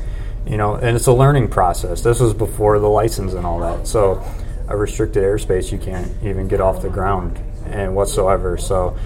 you 0.46 0.56
know 0.56 0.74
and 0.74 0.96
it's 0.96 1.06
a 1.06 1.12
learning 1.12 1.48
process. 1.48 2.02
This 2.02 2.18
was 2.18 2.34
before 2.34 2.80
the 2.80 2.88
license 2.88 3.34
and 3.34 3.46
all 3.46 3.60
that. 3.60 3.86
So 3.86 4.22
a 4.68 4.76
restricted 4.76 5.22
airspace 5.22 5.70
you 5.70 5.78
can't 5.78 6.10
even 6.24 6.48
get 6.48 6.60
off 6.60 6.82
the 6.82 6.88
ground 6.90 7.40
and 7.66 7.94
whatsoever. 7.94 8.56
So 8.58 8.96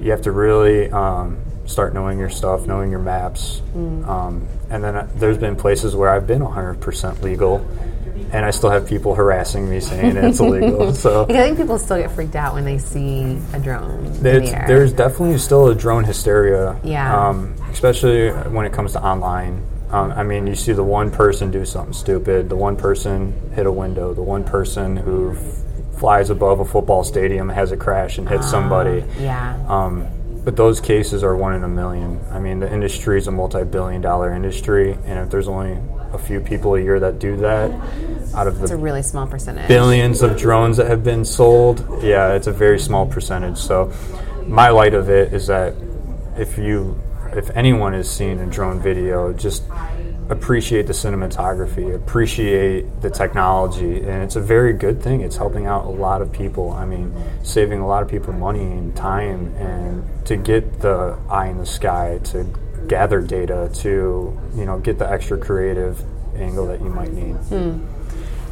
you 0.00 0.10
have 0.10 0.22
to 0.22 0.32
really 0.32 0.90
um, 0.90 1.40
start 1.66 1.94
knowing 1.94 2.18
your 2.18 2.30
stuff 2.30 2.66
knowing 2.66 2.90
your 2.90 3.00
maps. 3.00 3.62
Um, 4.08 4.48
and 4.70 4.82
then 4.82 4.96
uh, 4.96 5.08
there's 5.14 5.38
been 5.38 5.54
places 5.54 5.94
where 5.94 6.10
I've 6.10 6.26
been 6.26 6.42
100% 6.42 7.22
legal 7.22 7.64
and 8.32 8.44
I 8.44 8.50
still 8.50 8.70
have 8.70 8.86
people 8.86 9.14
harassing 9.14 9.68
me 9.68 9.80
saying 9.80 10.16
it's 10.16 10.40
illegal 10.40 10.94
so 10.94 11.24
I 11.24 11.32
think 11.32 11.58
people 11.58 11.78
still 11.78 11.98
get 11.98 12.10
freaked 12.10 12.36
out 12.36 12.54
when 12.54 12.64
they 12.64 12.78
see 12.78 13.38
a 13.52 13.58
drone 13.58 14.12
the 14.22 14.40
there's 14.66 14.92
definitely 14.92 15.38
still 15.38 15.68
a 15.68 15.74
drone 15.74 16.04
hysteria. 16.04 16.78
Yeah. 16.84 17.28
Um, 17.28 17.54
especially 17.70 18.30
when 18.50 18.66
it 18.66 18.72
comes 18.72 18.92
to 18.92 19.02
online. 19.02 19.64
Um, 19.90 20.12
I 20.12 20.22
mean, 20.22 20.46
you 20.46 20.54
see 20.54 20.72
the 20.72 20.84
one 20.84 21.10
person 21.10 21.50
do 21.50 21.64
something 21.64 21.92
stupid, 21.92 22.48
the 22.48 22.56
one 22.56 22.76
person 22.76 23.32
hit 23.54 23.66
a 23.66 23.72
window, 23.72 24.14
the 24.14 24.22
one 24.22 24.44
person 24.44 24.96
who 24.96 25.32
f- 25.32 25.98
flies 25.98 26.30
above 26.30 26.60
a 26.60 26.64
football 26.64 27.02
stadium, 27.02 27.48
has 27.48 27.72
a 27.72 27.76
crash, 27.76 28.18
and 28.18 28.28
hits 28.28 28.48
somebody. 28.48 29.04
yeah. 29.18 29.58
Um, 29.68 30.06
but 30.44 30.56
those 30.56 30.80
cases 30.80 31.22
are 31.22 31.36
one 31.36 31.54
in 31.54 31.64
a 31.64 31.68
million. 31.68 32.20
I 32.30 32.38
mean, 32.38 32.60
the 32.60 32.72
industry 32.72 33.18
is 33.18 33.26
a 33.26 33.30
multi-billion 33.30 34.00
dollar 34.00 34.32
industry, 34.32 34.92
and 35.04 35.18
if 35.18 35.28
there's 35.30 35.48
only 35.48 35.76
a 36.12 36.18
few 36.18 36.40
people 36.40 36.74
a 36.74 36.80
year 36.80 37.00
that 37.00 37.18
do 37.18 37.36
that, 37.36 37.70
out 38.34 38.46
of 38.46 38.60
it's 38.62 38.70
a 38.70 38.76
the 38.76 38.82
really 38.82 39.02
small 39.02 39.26
percentage. 39.26 39.68
billions 39.68 40.22
of 40.22 40.36
drones 40.36 40.76
that 40.76 40.86
have 40.86 41.04
been 41.04 41.24
sold, 41.24 41.84
yeah, 42.02 42.34
it's 42.34 42.46
a 42.46 42.52
very 42.52 42.78
small 42.78 43.06
percentage. 43.06 43.58
So, 43.58 43.92
my 44.46 44.68
light 44.70 44.94
of 44.94 45.08
it 45.08 45.32
is 45.32 45.46
that 45.46 45.74
if 46.36 46.58
you, 46.58 47.00
if 47.32 47.50
anyone 47.50 47.94
is 47.94 48.10
seeing 48.10 48.40
a 48.40 48.46
drone 48.46 48.80
video, 48.80 49.32
just 49.32 49.62
appreciate 50.30 50.86
the 50.86 50.92
cinematography, 50.92 51.94
appreciate 51.94 53.00
the 53.02 53.10
technology, 53.10 53.96
and 53.98 54.22
it's 54.22 54.36
a 54.36 54.40
very 54.40 54.72
good 54.72 55.02
thing. 55.02 55.20
It's 55.20 55.36
helping 55.36 55.66
out 55.66 55.84
a 55.84 55.90
lot 55.90 56.22
of 56.22 56.32
people. 56.32 56.70
I 56.70 56.86
mean, 56.86 57.12
saving 57.42 57.80
a 57.80 57.86
lot 57.86 58.02
of 58.02 58.08
people 58.08 58.32
money 58.32 58.62
and 58.62 58.94
time, 58.96 59.54
and 59.56 60.04
to 60.26 60.36
get 60.36 60.80
the 60.80 61.18
eye 61.28 61.48
in 61.48 61.58
the 61.58 61.66
sky, 61.66 62.20
to 62.24 62.46
gather 62.88 63.20
data, 63.20 63.70
to 63.74 64.38
you 64.54 64.64
know 64.66 64.78
get 64.78 64.98
the 64.98 65.10
extra 65.10 65.36
creative 65.38 66.02
angle 66.36 66.66
that 66.66 66.80
you 66.80 66.88
might 66.90 67.12
need. 67.12 67.36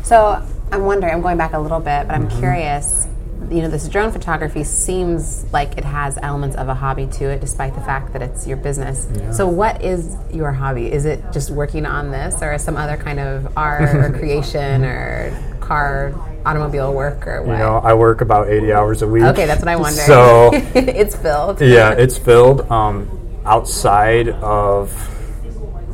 So 0.02 0.42
I'm 0.72 0.84
wondering, 0.84 1.12
I'm 1.12 1.20
going 1.22 1.38
back 1.38 1.52
a 1.52 1.58
little 1.58 1.80
bit, 1.80 2.06
but 2.06 2.10
I'm 2.14 2.28
Mm-hmm. 2.28 2.38
curious. 2.40 3.06
You 3.50 3.62
know, 3.62 3.68
this 3.68 3.88
drone 3.88 4.10
photography 4.10 4.64
seems 4.64 5.44
like 5.52 5.78
it 5.78 5.84
has 5.84 6.18
elements 6.22 6.56
of 6.56 6.68
a 6.68 6.74
hobby 6.74 7.06
to 7.06 7.26
it, 7.26 7.40
despite 7.40 7.74
the 7.74 7.80
fact 7.82 8.12
that 8.12 8.20
it's 8.20 8.46
your 8.48 8.56
business. 8.56 9.06
So, 9.34 9.46
what 9.46 9.82
is 9.82 10.16
your 10.32 10.50
hobby? 10.52 10.90
Is 10.92 11.04
it 11.06 11.22
just 11.32 11.50
working 11.50 11.86
on 11.86 12.10
this, 12.10 12.42
or 12.42 12.58
some 12.58 12.76
other 12.76 12.96
kind 12.96 13.20
of 13.20 13.56
art 13.56 13.94
or 13.94 14.10
creation 14.18 14.84
or 14.84 15.56
car, 15.60 16.12
automobile 16.44 16.92
work, 16.92 17.26
or 17.28 17.42
what? 17.42 17.52
You 17.52 17.58
know, 17.58 17.76
I 17.78 17.94
work 17.94 18.20
about 18.22 18.48
80 18.48 18.72
hours 18.72 19.02
a 19.02 19.06
week. 19.08 19.22
okay, 19.22 19.46
that's 19.46 19.60
what 19.60 19.68
I 19.68 19.76
wondered. 19.76 20.04
So, 20.04 20.50
it's 20.74 21.14
filled. 21.14 21.60
yeah, 21.60 21.92
it's 21.92 22.18
filled. 22.18 22.68
Um, 22.72 23.08
outside 23.48 24.28
of 24.28 24.92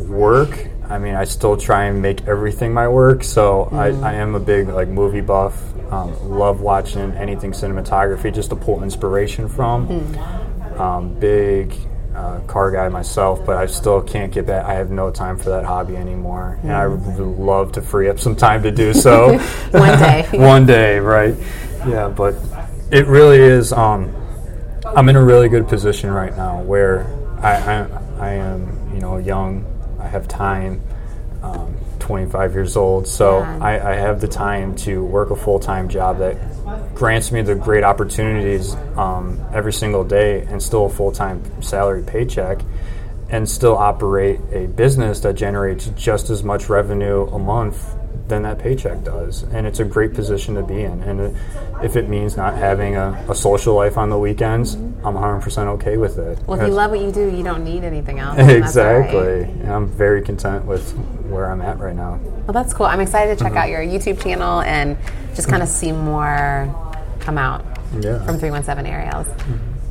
work, 0.09 0.69
I 0.89 0.99
mean, 0.99 1.15
I 1.15 1.25
still 1.25 1.57
try 1.57 1.85
and 1.85 2.03
make 2.03 2.27
everything 2.27 2.75
my 2.75 2.89
work. 2.89 3.25
So 3.25 3.69
I, 3.73 3.89
I 3.89 4.15
am 4.15 4.35
a 4.35 4.41
big 4.41 4.69
like 4.69 4.89
movie 4.89 5.21
buff. 5.21 5.61
Um, 5.93 6.29
love 6.29 6.61
watching 6.61 7.13
anything 7.13 7.53
cinematography 7.53 8.35
just 8.35 8.51
to 8.51 8.57
pull 8.57 8.83
inspiration 8.83 9.49
from. 9.49 9.89
Um, 10.77 11.15
big 11.21 11.73
uh, 12.15 12.41
car 12.41 12.71
guy 12.71 12.89
myself, 12.89 13.45
but 13.47 13.57
I 13.57 13.67
still 13.67 14.03
can't 14.03 14.33
get 14.33 14.47
that. 14.49 14.65
I 14.67 14.75
have 14.75 14.91
no 14.91 15.11
time 15.11 15.39
for 15.39 15.51
that 15.51 15.65
hobby 15.65 15.97
anymore, 15.97 16.59
and 16.63 16.73
I 16.73 16.89
would 16.89 17.19
love 17.19 17.73
to 17.73 17.83
free 17.83 18.09
up 18.09 18.19
some 18.19 18.35
time 18.35 18.63
to 18.65 18.71
do 18.71 18.93
so. 18.93 19.39
One 19.71 19.99
day. 19.99 20.29
One 20.33 20.67
day, 20.67 20.99
right? 20.99 21.37
Yeah, 21.87 22.09
but 22.09 22.35
it 22.91 23.07
really 23.07 23.39
is. 23.39 23.73
Um, 23.73 24.15
I'm 24.85 25.09
in 25.09 25.17
a 25.17 25.25
really 25.25 25.49
good 25.49 25.69
position 25.69 26.11
right 26.11 26.37
now 26.37 26.63
where 26.63 27.07
I, 27.45 27.53
I, 27.53 28.03
I 28.19 28.31
am, 28.31 28.95
you 28.95 29.01
know, 29.01 29.19
young. 29.19 29.65
I 30.01 30.09
have 30.09 30.27
time. 30.27 30.83
Um, 31.43 31.77
25 32.05 32.53
years 32.53 32.77
old, 32.77 33.07
so 33.09 33.41
Yeah. 33.41 33.59
I, 33.63 33.93
I 33.93 33.95
have 33.95 34.21
the 34.21 34.29
time 34.29 34.77
to 34.77 35.03
work 35.03 35.31
a 35.31 35.37
full 35.37 35.59
time 35.59 35.89
job 35.89 36.19
that 36.19 36.37
grants 36.95 37.33
me 37.33 37.41
the 37.41 37.55
great 37.55 37.83
opportunities 37.83 38.75
um, 38.97 39.43
every 39.55 39.73
single 39.73 40.05
day 40.05 40.43
and 40.43 40.63
still 40.63 40.85
a 40.85 40.91
full 40.91 41.13
time 41.13 41.43
salary 41.63 42.03
paycheck 42.03 42.61
and 43.31 43.49
still 43.49 43.77
operate 43.77 44.39
a 44.53 44.67
business 44.67 45.21
that 45.21 45.35
generates 45.35 45.87
just 45.97 46.29
as 46.29 46.45
much 46.45 46.69
revenue 46.69 47.27
a 47.29 47.39
month 47.39 47.95
than 48.29 48.43
that 48.43 48.59
paycheck 48.59 49.05
does. 49.05 49.43
And 49.45 49.67
it's 49.67 49.81
a 49.81 49.85
great 49.85 50.15
position 50.15 50.55
to 50.55 50.63
be 50.63 50.83
in. 50.83 51.03
And 51.03 51.21
it, 51.21 51.37
if 51.83 51.95
it 51.97 52.09
means 52.09 52.37
not 52.37 52.55
having 52.57 52.97
a, 52.97 53.23
a 53.29 53.35
social 53.35 53.75
life 53.75 53.99
on 53.99 54.09
the 54.09 54.19
weekends, 54.19 54.75
I'm 54.75 55.15
100% 55.15 55.67
okay 55.77 55.97
with 55.99 56.19
it. 56.19 56.39
Well, 56.47 56.59
if 56.59 56.67
you 56.67 56.73
love 56.73 56.91
what 56.91 57.01
you 57.01 57.13
do, 57.13 57.29
you 57.37 57.43
don't 57.43 57.65
need 57.65 57.85
anything 57.85 58.19
else. 58.21 58.37
that's 58.37 58.77
all 58.77 58.85
right. 58.85 59.03
Exactly. 59.05 59.43
And 59.63 59.71
I'm 59.73 59.87
very 59.87 60.23
content 60.23 60.65
with 60.65 60.93
where 61.29 61.51
I'm 61.51 61.61
at 61.61 61.79
right 61.79 61.95
now. 61.95 62.19
Well, 62.47 62.53
that's 62.55 62.73
cool. 62.73 62.87
I'm 62.87 63.01
excited 63.01 63.37
to 63.39 63.45
check 63.45 63.53
Mm-hmm. 63.53 63.59
out 63.59 63.69
your 63.69 63.83
YouTube 63.83 64.23
channel 64.23 64.61
and 64.63 64.97
just 65.35 65.49
kind 65.49 65.63
of 65.63 65.69
see 65.69 65.93
more 65.93 66.75
come 67.21 67.37
out 67.37 67.63
Yeah. 67.95 68.13
Mm-hmm. 68.13 68.27
from 68.27 68.39
317 68.39 68.87
Aerials. 68.93 69.27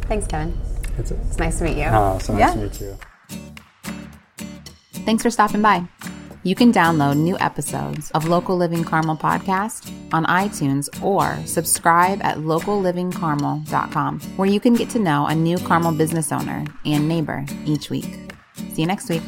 Thanks, 0.08 0.26
Kevin. 0.28 0.58
That's 0.98 1.12
it. 1.12 1.20
It's 1.28 1.38
nice 1.38 1.58
to 1.60 1.66
meet 1.66 1.78
you. 1.78 1.86
Oh, 1.92 2.18
so 2.20 2.34
nice 2.34 2.40
Yeah. 2.40 2.54
to 2.54 2.60
meet 2.60 2.82
you. 2.82 2.98
Thanks 5.06 5.22
for 5.22 5.30
stopping 5.30 5.62
by. 5.62 5.84
You 6.44 6.56
can 6.56 6.74
download 6.74 7.16
new 7.16 7.38
episodes 7.40 8.12
of 8.12 8.28
Local 8.28 8.58
Living 8.58 8.84
Carmel 8.84 9.16
podcast 9.16 9.90
on 10.12 10.26
iTunes 10.26 10.90
or 11.02 11.38
subscribe 11.48 12.22
at 12.22 12.40
locallivingcarmel.com, 12.40 14.20
where 14.36 14.50
you 14.50 14.60
can 14.60 14.74
get 14.74 14.90
to 14.90 15.00
know 15.00 15.26
a 15.28 15.36
new 15.36 15.58
Carmel 15.58 15.94
business 15.94 16.34
owner 16.34 16.66
and 16.86 17.08
neighbor 17.08 17.46
each 17.66 17.90
week. 17.90 18.20
See 18.74 18.82
you 18.82 18.88
next 18.88 19.10
week. 19.10 19.24